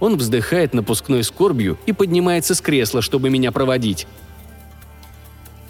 Он 0.01 0.17
вздыхает 0.17 0.75
напускной 0.75 1.23
скорбью 1.23 1.79
и 1.87 1.93
поднимается 1.93 2.55
с 2.55 2.61
кресла, 2.61 3.03
чтобы 3.03 3.31
меня 3.31 3.53
проводить. 3.53 4.07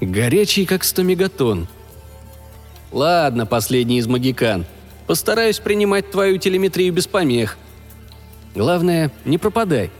Горячий, 0.01 0.65
как 0.65 0.85
сто 0.85 1.03
мегатон. 1.03 1.69
Ладно, 2.93 3.45
последний 3.45 3.99
из 3.99 4.07
магикан. 4.07 4.65
Постараюсь 5.07 5.59
принимать 5.59 6.11
твою 6.11 6.39
телеметрию 6.39 6.93
без 6.93 7.07
помех. 7.07 7.59
Главное, 8.55 9.11
не 9.25 9.39
пропадай. 9.39 9.91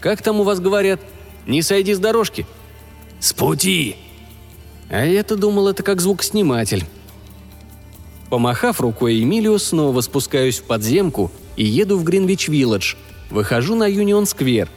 Как 0.00 0.22
там 0.22 0.40
у 0.40 0.44
вас 0.44 0.60
говорят? 0.60 1.00
Не 1.46 1.62
сойди 1.62 1.94
с 1.94 1.98
дорожки. 1.98 2.46
С 3.18 3.32
пути. 3.32 3.96
А 4.88 5.04
я-то 5.04 5.36
думал, 5.36 5.68
это 5.68 5.82
как 5.82 6.00
звукосниматель. 6.00 6.84
Помахав 8.28 8.80
рукой 8.80 9.22
Эмилио, 9.22 9.58
снова 9.58 10.00
спускаюсь 10.00 10.58
в 10.58 10.64
подземку 10.64 11.30
и 11.56 11.64
еду 11.64 11.98
в 11.98 12.04
Гринвич-Вилледж. 12.04 12.96
Выхожу 13.30 13.74
на 13.74 13.86
Юнион-сквер. 13.86 14.68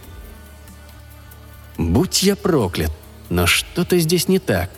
Будь 1.78 2.24
я 2.24 2.36
проклят, 2.36 2.92
но 3.30 3.48
что-то 3.48 3.98
здесь 4.00 4.28
не 4.28 4.40
так. 4.40 4.70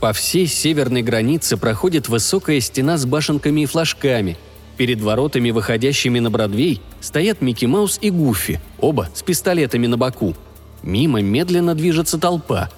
По 0.00 0.14
всей 0.14 0.46
северной 0.46 1.02
границе 1.02 1.58
проходит 1.58 2.08
высокая 2.08 2.60
стена 2.60 2.96
с 2.96 3.04
башенками 3.04 3.62
и 3.62 3.66
флажками. 3.66 4.38
Перед 4.80 5.02
воротами, 5.02 5.50
выходящими 5.50 6.20
на 6.20 6.30
Бродвей, 6.30 6.80
стоят 7.02 7.42
Микки 7.42 7.66
Маус 7.66 7.98
и 8.00 8.08
Гуффи, 8.08 8.62
оба 8.78 9.10
с 9.12 9.22
пистолетами 9.22 9.86
на 9.86 9.98
боку. 9.98 10.34
Мимо 10.82 11.20
медленно 11.20 11.74
движется 11.74 12.16
толпа. 12.16 12.70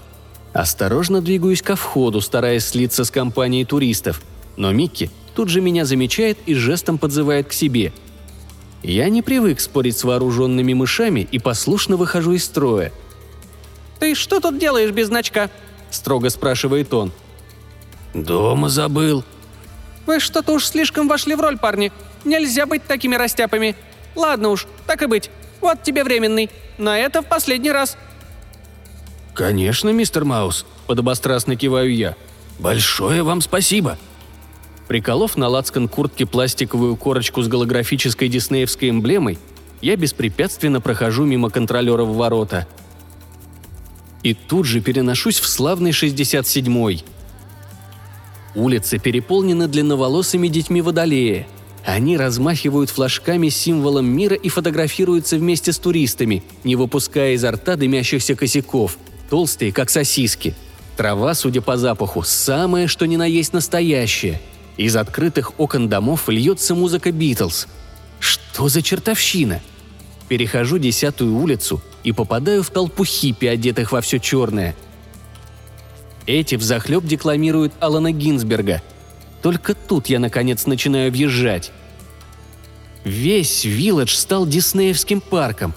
Осторожно 0.52 1.20
двигаюсь 1.20 1.62
ко 1.62 1.76
входу, 1.76 2.20
стараясь 2.20 2.64
слиться 2.66 3.04
с 3.04 3.12
компанией 3.12 3.64
туристов. 3.64 4.20
Но 4.56 4.72
Микки 4.72 5.12
тут 5.36 5.48
же 5.48 5.60
меня 5.60 5.84
замечает 5.84 6.38
и 6.44 6.54
жестом 6.54 6.98
подзывает 6.98 7.46
к 7.46 7.52
себе. 7.52 7.92
Я 8.82 9.08
не 9.08 9.22
привык 9.22 9.60
спорить 9.60 9.96
с 9.96 10.02
вооруженными 10.02 10.72
мышами 10.72 11.28
и 11.30 11.38
послушно 11.38 11.96
выхожу 11.96 12.32
из 12.32 12.42
строя. 12.42 12.92
«Ты 14.00 14.16
что 14.16 14.40
тут 14.40 14.58
делаешь 14.58 14.90
без 14.90 15.06
значка?» 15.06 15.50
строго 15.88 16.30
спрашивает 16.30 16.92
он. 16.94 17.12
«Дома 18.12 18.70
забыл». 18.70 19.22
«Вы 20.06 20.20
что-то 20.20 20.52
уж 20.52 20.66
слишком 20.66 21.08
вошли 21.08 21.34
в 21.34 21.40
роль, 21.40 21.58
парни. 21.58 21.92
Нельзя 22.24 22.66
быть 22.66 22.84
такими 22.84 23.14
растяпами. 23.14 23.76
Ладно 24.14 24.50
уж, 24.50 24.66
так 24.86 25.02
и 25.02 25.06
быть. 25.06 25.30
Вот 25.60 25.82
тебе 25.82 26.04
временный. 26.04 26.50
На 26.78 26.98
это 26.98 27.22
в 27.22 27.26
последний 27.26 27.70
раз». 27.70 27.96
«Конечно, 29.34 29.90
мистер 29.90 30.24
Маус»,— 30.24 30.66
подобострастно 30.86 31.56
киваю 31.56 31.94
я. 31.94 32.16
«Большое 32.58 33.22
вам 33.22 33.40
спасибо». 33.40 33.98
Приколов 34.88 35.36
на 35.36 35.48
лацкан 35.48 35.88
куртки 35.88 36.24
пластиковую 36.24 36.96
корочку 36.96 37.42
с 37.42 37.48
голографической 37.48 38.28
диснеевской 38.28 38.90
эмблемой, 38.90 39.38
я 39.80 39.96
беспрепятственно 39.96 40.80
прохожу 40.80 41.24
мимо 41.24 41.50
контролера 41.50 42.04
в 42.04 42.16
ворота— 42.16 42.66
и 44.22 44.34
тут 44.34 44.66
же 44.66 44.80
переношусь 44.80 45.40
в 45.40 45.48
славный 45.48 45.90
67-й. 45.90 47.04
Улицы 48.54 48.98
переполнены 48.98 49.66
длинноволосыми 49.66 50.48
детьми 50.48 50.82
водолея. 50.82 51.46
Они 51.84 52.16
размахивают 52.16 52.90
флажками 52.90 53.48
с 53.48 53.56
символом 53.56 54.06
мира 54.06 54.36
и 54.36 54.48
фотографируются 54.48 55.36
вместе 55.36 55.72
с 55.72 55.78
туристами, 55.78 56.44
не 56.62 56.76
выпуская 56.76 57.32
изо 57.32 57.50
рта 57.50 57.76
дымящихся 57.76 58.36
косяков, 58.36 58.98
толстые, 59.30 59.72
как 59.72 59.90
сосиски. 59.90 60.54
Трава, 60.96 61.34
судя 61.34 61.60
по 61.62 61.76
запаху, 61.76 62.22
самое, 62.22 62.86
что 62.86 63.06
ни 63.06 63.16
на 63.16 63.26
есть 63.26 63.52
настоящее. 63.52 64.40
Из 64.76 64.94
открытых 64.94 65.58
окон 65.58 65.88
домов 65.88 66.28
льется 66.28 66.74
музыка 66.74 67.10
Битлз. 67.10 67.66
Что 68.20 68.68
за 68.68 68.82
чертовщина? 68.82 69.60
Перехожу 70.28 70.78
десятую 70.78 71.36
улицу 71.36 71.82
и 72.04 72.12
попадаю 72.12 72.62
в 72.62 72.70
толпу 72.70 73.04
хиппи, 73.04 73.46
одетых 73.46 73.92
во 73.92 74.00
все 74.00 74.18
черное. 74.18 74.76
Эти 76.26 76.54
взахлеб 76.54 77.04
декламируют 77.04 77.72
Алана 77.80 78.12
Гинзберга. 78.12 78.82
Только 79.42 79.74
тут 79.74 80.06
я, 80.06 80.18
наконец, 80.18 80.66
начинаю 80.66 81.10
въезжать. 81.10 81.72
Весь 83.04 83.64
Вилледж 83.64 84.14
стал 84.14 84.46
диснеевским 84.46 85.20
парком. 85.20 85.74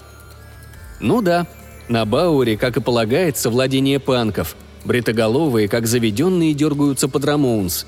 Ну 1.00 1.20
да, 1.20 1.46
на 1.88 2.04
Бауэре, 2.04 2.56
как 2.56 2.76
и 2.76 2.80
полагается, 2.80 3.50
владение 3.50 3.98
панков. 3.98 4.56
Бритоголовые, 4.84 5.68
как 5.68 5.88
заведенные, 5.88 6.54
дергаются 6.54 7.08
под 7.08 7.24
Рамоунс. 7.24 7.86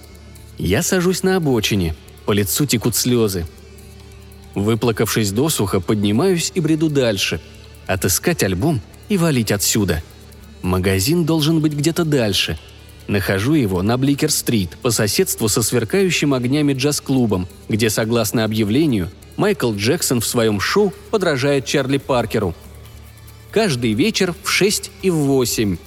Я 0.58 0.82
сажусь 0.82 1.22
на 1.22 1.36
обочине. 1.36 1.94
По 2.26 2.32
лицу 2.32 2.66
текут 2.66 2.96
слезы. 2.96 3.46
Выплакавшись 4.56 5.30
досуха, 5.30 5.80
поднимаюсь 5.80 6.50
и 6.54 6.60
бреду 6.60 6.90
дальше– 6.90 7.40
отыскать 7.86 8.42
альбом 8.42 8.80
и 9.08 9.16
валить 9.16 9.50
отсюда. 9.50 10.02
Магазин 10.62 11.24
должен 11.24 11.60
быть 11.60 11.72
где-то 11.72 12.04
дальше. 12.04 12.58
Нахожу 13.06 13.54
его 13.54 13.82
на 13.82 13.96
Бликер-стрит 13.96 14.76
по 14.82 14.90
соседству 14.90 15.48
со 15.48 15.62
сверкающим 15.62 16.34
огнями 16.34 16.74
джаз-клубом, 16.74 17.48
где, 17.68 17.88
согласно 17.88 18.44
объявлению, 18.44 19.10
Майкл 19.36 19.72
Джексон 19.72 20.20
в 20.20 20.26
своем 20.26 20.60
шоу 20.60 20.92
подражает 21.10 21.64
Чарли 21.64 21.98
Паркеру. 21.98 22.54
Каждый 23.50 23.94
вечер 23.94 24.34
в 24.42 24.50
6 24.50 24.90
и 25.00 25.10
в 25.10 25.14
8. 25.14 25.78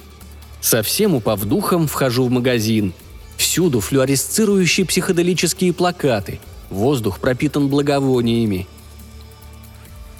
Совсем 0.60 1.14
упав 1.14 1.44
духом, 1.44 1.86
вхожу 1.86 2.24
в 2.24 2.30
магазин. 2.30 2.92
Всюду 3.36 3.80
флюоресцирующие 3.80 4.86
психоделические 4.86 5.72
плакаты. 5.72 6.40
Воздух 6.70 7.20
пропитан 7.20 7.68
благовониями. 7.68 8.66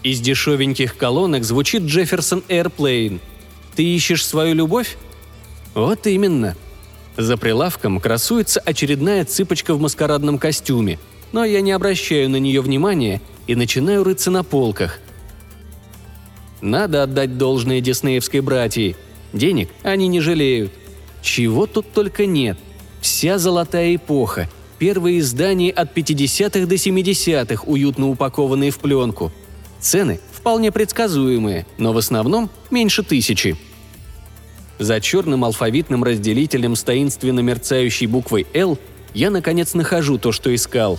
Из 0.02 0.20
дешевеньких 0.20 0.96
колонок 0.96 1.44
звучит 1.44 1.82
Джефферсон 1.82 2.44
Airplane. 2.48 3.20
Ты 3.74 3.84
ищешь 3.84 4.26
свою 4.26 4.54
любовь? 4.54 4.96
Вот 5.74 6.06
именно. 6.06 6.56
За 7.16 7.36
прилавком 7.36 8.00
красуется 8.00 8.60
очередная 8.60 9.24
цыпочка 9.24 9.74
в 9.74 9.80
маскарадном 9.80 10.38
костюме, 10.38 10.98
но 11.32 11.44
я 11.44 11.60
не 11.60 11.72
обращаю 11.72 12.30
на 12.30 12.36
нее 12.36 12.60
внимания 12.60 13.20
и 13.46 13.54
начинаю 13.54 14.04
рыться 14.04 14.30
на 14.30 14.42
полках. 14.42 15.00
Надо 16.60 17.02
отдать 17.02 17.38
должное 17.38 17.80
диснеевской 17.80 18.40
братьи. 18.40 18.96
Денег 19.32 19.68
они 19.82 20.08
не 20.08 20.20
жалеют. 20.20 20.72
Чего 21.22 21.66
тут 21.66 21.92
только 21.92 22.26
нет. 22.26 22.58
Вся 23.00 23.38
золотая 23.38 23.96
эпоха. 23.96 24.48
Первые 24.78 25.20
издания 25.20 25.70
от 25.70 25.96
50-х 25.96 26.66
до 26.66 26.74
70-х, 26.74 27.64
уютно 27.66 28.08
упакованные 28.08 28.70
в 28.70 28.78
пленку– 28.78 29.32
Цены 29.82 30.20
вполне 30.42 30.72
предсказуемые, 30.72 31.66
но 31.78 31.92
в 31.92 31.98
основном 31.98 32.50
меньше 32.68 33.04
тысячи. 33.04 33.56
За 34.80 35.00
черным 35.00 35.44
алфавитным 35.44 36.02
разделителем 36.02 36.74
с 36.74 36.82
таинственно 36.82 37.38
мерцающей 37.38 38.08
буквой 38.08 38.48
«Л» 38.52 38.76
я, 39.14 39.30
наконец, 39.30 39.74
нахожу 39.74 40.18
то, 40.18 40.32
что 40.32 40.52
искал. 40.52 40.98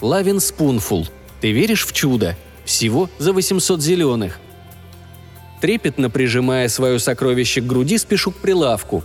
Лавин 0.00 0.40
Спунфул. 0.40 1.06
Ты 1.40 1.52
веришь 1.52 1.86
в 1.86 1.92
чудо? 1.92 2.36
Всего 2.64 3.08
за 3.18 3.32
800 3.32 3.80
зеленых. 3.80 4.40
Трепетно 5.60 6.10
прижимая 6.10 6.68
свое 6.68 6.98
сокровище 6.98 7.60
к 7.60 7.66
груди, 7.66 7.98
спешу 7.98 8.32
к 8.32 8.38
прилавку. 8.38 9.04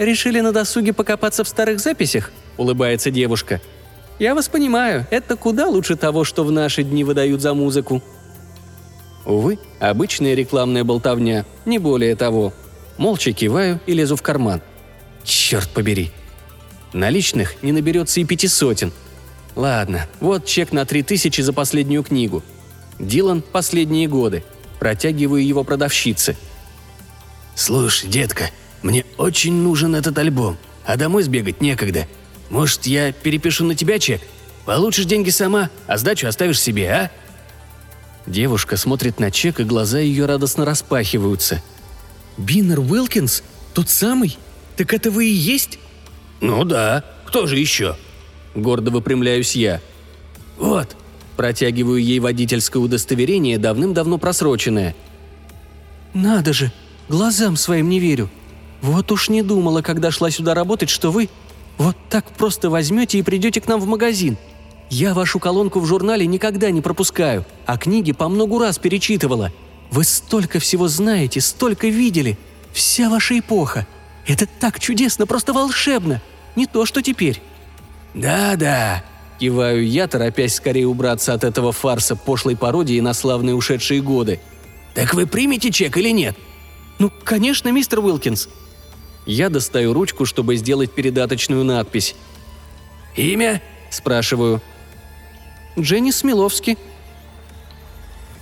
«Решили 0.00 0.40
на 0.40 0.50
досуге 0.50 0.92
покопаться 0.92 1.44
в 1.44 1.48
старых 1.48 1.78
записях?»– 1.78 2.32
улыбается 2.56 3.12
девушка– 3.12 3.60
я 4.18 4.34
вас 4.34 4.48
понимаю, 4.48 5.06
это 5.10 5.36
куда 5.36 5.68
лучше 5.68 5.94
того, 5.94 6.24
что 6.24 6.42
в 6.42 6.50
наши 6.50 6.82
дни 6.82 7.04
выдают 7.04 7.42
за 7.42 7.52
музыку. 7.52 8.02
Увы, 9.26 9.58
обычная 9.80 10.34
рекламная 10.34 10.84
болтовня, 10.84 11.44
не 11.64 11.78
более 11.78 12.14
того. 12.14 12.54
Молча 12.96 13.32
киваю 13.32 13.80
и 13.84 13.92
лезу 13.92 14.14
в 14.14 14.22
карман. 14.22 14.62
Черт 15.24 15.68
побери. 15.70 16.12
Наличных 16.92 17.62
не 17.62 17.72
наберется 17.72 18.20
и 18.20 18.24
пяти 18.24 18.46
сотен. 18.46 18.92
Ладно, 19.56 20.06
вот 20.20 20.46
чек 20.46 20.72
на 20.72 20.86
три 20.86 21.02
тысячи 21.02 21.40
за 21.40 21.52
последнюю 21.52 22.04
книгу. 22.04 22.42
Дилан 23.00 23.42
«Последние 23.42 24.06
годы». 24.06 24.44
Протягиваю 24.78 25.44
его 25.44 25.64
продавщице. 25.64 26.36
«Слушай, 27.54 28.08
детка, 28.08 28.50
мне 28.82 29.04
очень 29.16 29.54
нужен 29.54 29.94
этот 29.96 30.16
альбом, 30.18 30.56
а 30.84 30.96
домой 30.96 31.24
сбегать 31.24 31.60
некогда. 31.60 32.06
Может, 32.48 32.86
я 32.86 33.12
перепишу 33.12 33.64
на 33.64 33.74
тебя 33.74 33.98
чек? 33.98 34.20
Получишь 34.66 35.06
деньги 35.06 35.30
сама, 35.30 35.70
а 35.86 35.96
сдачу 35.96 36.28
оставишь 36.28 36.60
себе, 36.60 36.90
а?» 36.90 37.10
Девушка 38.26 38.76
смотрит 38.76 39.20
на 39.20 39.30
чек, 39.30 39.60
и 39.60 39.64
глаза 39.64 39.98
ее 39.98 40.26
радостно 40.26 40.64
распахиваются. 40.64 41.62
«Биннер 42.36 42.80
Уилкинс? 42.80 43.42
Тот 43.72 43.88
самый? 43.88 44.36
Так 44.76 44.92
это 44.92 45.10
вы 45.10 45.26
и 45.26 45.32
есть?» 45.32 45.78
«Ну 46.40 46.64
да, 46.64 47.04
кто 47.24 47.46
же 47.46 47.58
еще?» 47.58 47.96
Гордо 48.54 48.90
выпрямляюсь 48.90 49.54
я. 49.54 49.80
«Вот». 50.58 50.96
Протягиваю 51.36 52.02
ей 52.02 52.18
водительское 52.18 52.82
удостоверение, 52.82 53.58
давным-давно 53.58 54.16
просроченное. 54.16 54.96
«Надо 56.14 56.54
же, 56.54 56.72
глазам 57.10 57.56
своим 57.56 57.90
не 57.90 58.00
верю. 58.00 58.30
Вот 58.80 59.12
уж 59.12 59.28
не 59.28 59.42
думала, 59.42 59.82
когда 59.82 60.10
шла 60.10 60.30
сюда 60.30 60.54
работать, 60.54 60.88
что 60.88 61.12
вы 61.12 61.28
вот 61.76 61.96
так 62.08 62.24
просто 62.30 62.70
возьмете 62.70 63.18
и 63.18 63.22
придете 63.22 63.60
к 63.60 63.68
нам 63.68 63.80
в 63.80 63.86
магазин. 63.86 64.38
Я 64.88 65.14
вашу 65.14 65.38
колонку 65.40 65.80
в 65.80 65.86
журнале 65.86 66.26
никогда 66.26 66.70
не 66.70 66.80
пропускаю, 66.80 67.44
а 67.66 67.76
книги 67.76 68.12
по 68.12 68.28
многу 68.28 68.58
раз 68.58 68.78
перечитывала. 68.78 69.52
Вы 69.90 70.04
столько 70.04 70.58
всего 70.58 70.88
знаете, 70.88 71.40
столько 71.40 71.88
видели. 71.88 72.38
Вся 72.72 73.08
ваша 73.08 73.38
эпоха. 73.38 73.86
Это 74.26 74.46
так 74.46 74.78
чудесно, 74.80 75.26
просто 75.26 75.52
волшебно. 75.52 76.22
Не 76.54 76.66
то, 76.66 76.86
что 76.86 77.02
теперь». 77.02 77.40
«Да-да»,– 78.14 79.04
киваю 79.40 79.86
я, 79.86 80.08
торопясь 80.08 80.54
скорее 80.54 80.86
убраться 80.86 81.34
от 81.34 81.44
этого 81.44 81.72
фарса 81.72 82.16
пошлой 82.16 82.56
пародии 82.56 82.98
на 83.00 83.12
славные 83.12 83.54
ушедшие 83.54 84.00
годы. 84.00 84.40
«Так 84.94 85.12
вы 85.12 85.26
примете 85.26 85.70
чек 85.70 85.96
или 85.98 86.10
нет?» 86.10 86.36
«Ну, 86.98 87.12
конечно, 87.24 87.70
мистер 87.70 87.98
Уилкинс». 87.98 88.48
Я 89.26 89.50
достаю 89.50 89.92
ручку, 89.92 90.24
чтобы 90.24 90.56
сделать 90.56 90.92
передаточную 90.92 91.62
надпись. 91.64 92.14
«Имя?»– 93.16 93.60
спрашиваю. 93.90 94.62
Дженни 95.78 96.10
Смиловский. 96.10 96.78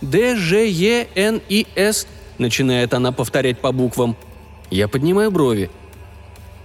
«Д-Ж-Е-Н-И-С»,– 0.01 2.07
начинает 2.39 2.95
она 2.95 3.11
повторять 3.11 3.61
по 3.61 3.73
буквам. 3.73 4.17
Я 4.71 4.89
поднимаю 4.89 5.31
брови. 5.31 5.71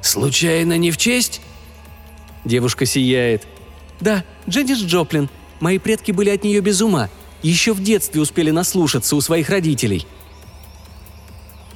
«Случайно 0.01 0.77
не 0.77 0.91
в 0.91 0.97
честь?» 0.97 1.41
Девушка 2.45 2.85
сияет. 2.85 3.47
«Да, 3.99 4.23
Дженнис 4.47 4.79
Джоплин. 4.79 5.29
Мои 5.59 5.77
предки 5.77 6.11
были 6.11 6.29
от 6.29 6.43
нее 6.43 6.61
без 6.61 6.81
ума. 6.81 7.09
Еще 7.41 7.73
в 7.73 7.81
детстве 7.81 8.21
успели 8.21 8.51
наслушаться 8.51 9.15
у 9.15 9.21
своих 9.21 9.49
родителей». 9.49 10.05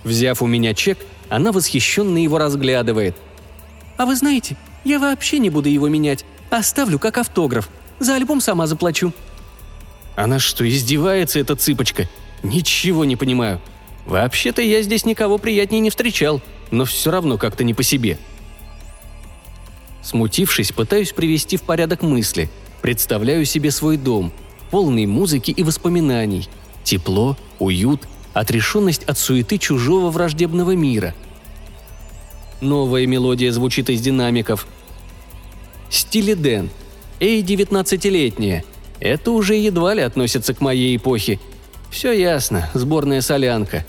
Взяв 0.03 0.41
у 0.41 0.47
меня 0.47 0.73
чек, 0.73 0.97
она 1.29 1.51
восхищенно 1.51 2.17
его 2.17 2.37
разглядывает. 2.37 3.15
«А 3.97 4.05
вы 4.05 4.15
знаете, 4.15 4.57
я 4.83 4.99
вообще 4.99 5.39
не 5.39 5.49
буду 5.49 5.69
его 5.69 5.87
менять. 5.87 6.25
Оставлю 6.49 6.99
как 6.99 7.17
автограф. 7.17 7.69
За 7.99 8.15
альбом 8.15 8.41
сама 8.41 8.67
заплачу». 8.67 9.13
Она 10.15 10.39
что, 10.39 10.67
издевается, 10.67 11.39
эта 11.39 11.55
цыпочка? 11.55 12.07
Ничего 12.43 13.05
не 13.05 13.15
понимаю. 13.15 13.59
Вообще-то 14.05 14.61
я 14.61 14.81
здесь 14.81 15.05
никого 15.05 15.37
приятнее 15.37 15.79
не 15.79 15.89
встречал, 15.89 16.41
но 16.71 16.85
все 16.85 17.09
равно 17.09 17.37
как-то 17.37 17.63
не 17.63 17.73
по 17.73 17.83
себе. 17.83 18.17
Смутившись, 20.01 20.71
пытаюсь 20.73 21.13
привести 21.13 21.57
в 21.57 21.63
порядок 21.63 22.03
мысли. 22.03 22.49
Представляю 22.81 23.45
себе 23.45 23.71
свой 23.71 23.95
дом, 23.95 24.33
полный 24.69 25.05
музыки 25.05 25.51
и 25.51 25.63
воспоминаний. 25.63 26.49
Тепло, 26.83 27.37
уют, 27.59 28.07
отрешенность 28.33 29.03
от 29.03 29.17
суеты 29.17 29.57
чужого 29.57 30.11
враждебного 30.11 30.75
мира. 30.75 31.15
Новая 32.59 33.07
мелодия 33.07 33.51
звучит 33.51 33.89
из 33.89 34.01
динамиков. 34.01 34.67
Стили 35.89 36.33
Дэн. 36.33 36.69
Эй, 37.23 37.41
девятнадцатилетняя. 37.41 38.65
Это 38.99 39.31
уже 39.31 39.55
едва 39.55 39.93
ли 39.93 40.01
относится 40.01 40.53
к 40.53 40.59
моей 40.59 40.97
эпохе. 40.97 41.39
Все 41.89 42.11
ясно, 42.11 42.69
сборная 42.73 43.21
солянка. 43.21 43.85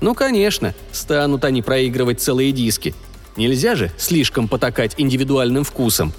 Ну, 0.00 0.16
конечно, 0.16 0.74
станут 0.90 1.44
они 1.44 1.62
проигрывать 1.62 2.20
целые 2.20 2.50
диски. 2.50 2.96
Нельзя 3.36 3.76
же 3.76 3.92
слишком 3.96 4.48
потакать 4.48 4.94
индивидуальным 4.98 5.62
вкусом. 5.62 6.12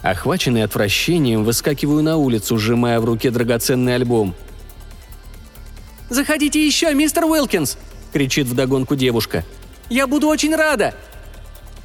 Охваченный 0.00 0.64
отвращением, 0.64 1.44
выскакиваю 1.44 2.02
на 2.02 2.16
улицу, 2.16 2.58
сжимая 2.58 2.98
в 2.98 3.04
руке 3.04 3.30
драгоценный 3.30 3.94
альбом. 3.94 4.34
«Заходите 6.10 6.66
еще, 6.66 6.92
мистер 6.92 7.24
Уилкинс!»– 7.24 7.78
кричит 8.12 8.48
вдогонку 8.48 8.96
девушка. 8.96 9.44
«Я 9.88 10.08
буду 10.08 10.26
очень 10.26 10.56
рада!» 10.56 10.92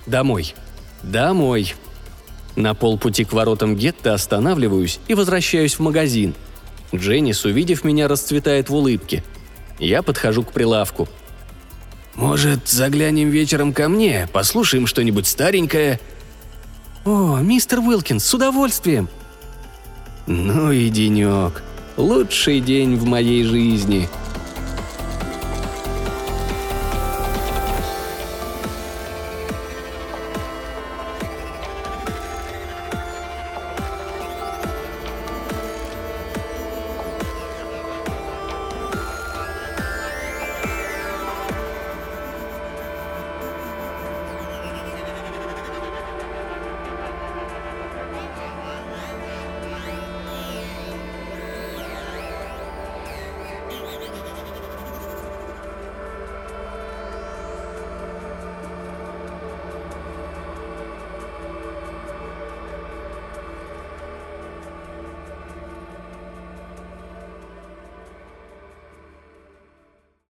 Домой. 0.08 0.56
Домой. 1.04 1.76
На 2.58 2.74
полпути 2.74 3.24
к 3.24 3.34
воротам 3.34 3.76
гетто 3.76 4.16
останавливаюсь 4.16 5.00
и 5.08 5.14
возвращаюсь 5.14 5.76
в 5.76 5.80
магазин. 5.80 6.34
Дженнис, 6.94 7.46
увидев 7.46 7.84
меня, 7.84 8.08
расцветает 8.08 8.70
в 8.70 8.76
улыбке. 8.76 9.24
Я 9.78 10.02
подхожу 10.02 10.44
к 10.44 10.52
прилавку. 10.52 11.08
«Может, 12.16 12.68
заглянем 12.68 13.30
вечером 13.30 13.74
ко 13.74 13.88
мне, 13.88 14.28
послушаем 14.34 14.88
что-нибудь 14.88 15.28
старенькое?» 15.28 16.00
«О, 17.06 17.38
мистер 17.38 17.78
Уилкинс, 17.78 18.26
с 18.26 18.34
удовольствием!» 18.34 19.08
«Ну 20.26 20.72
и 20.72 20.90
денек. 20.90 21.62
Лучший 21.96 22.60
день 22.60 22.96
в 22.96 23.06
моей 23.06 23.44
жизни», 23.44 24.10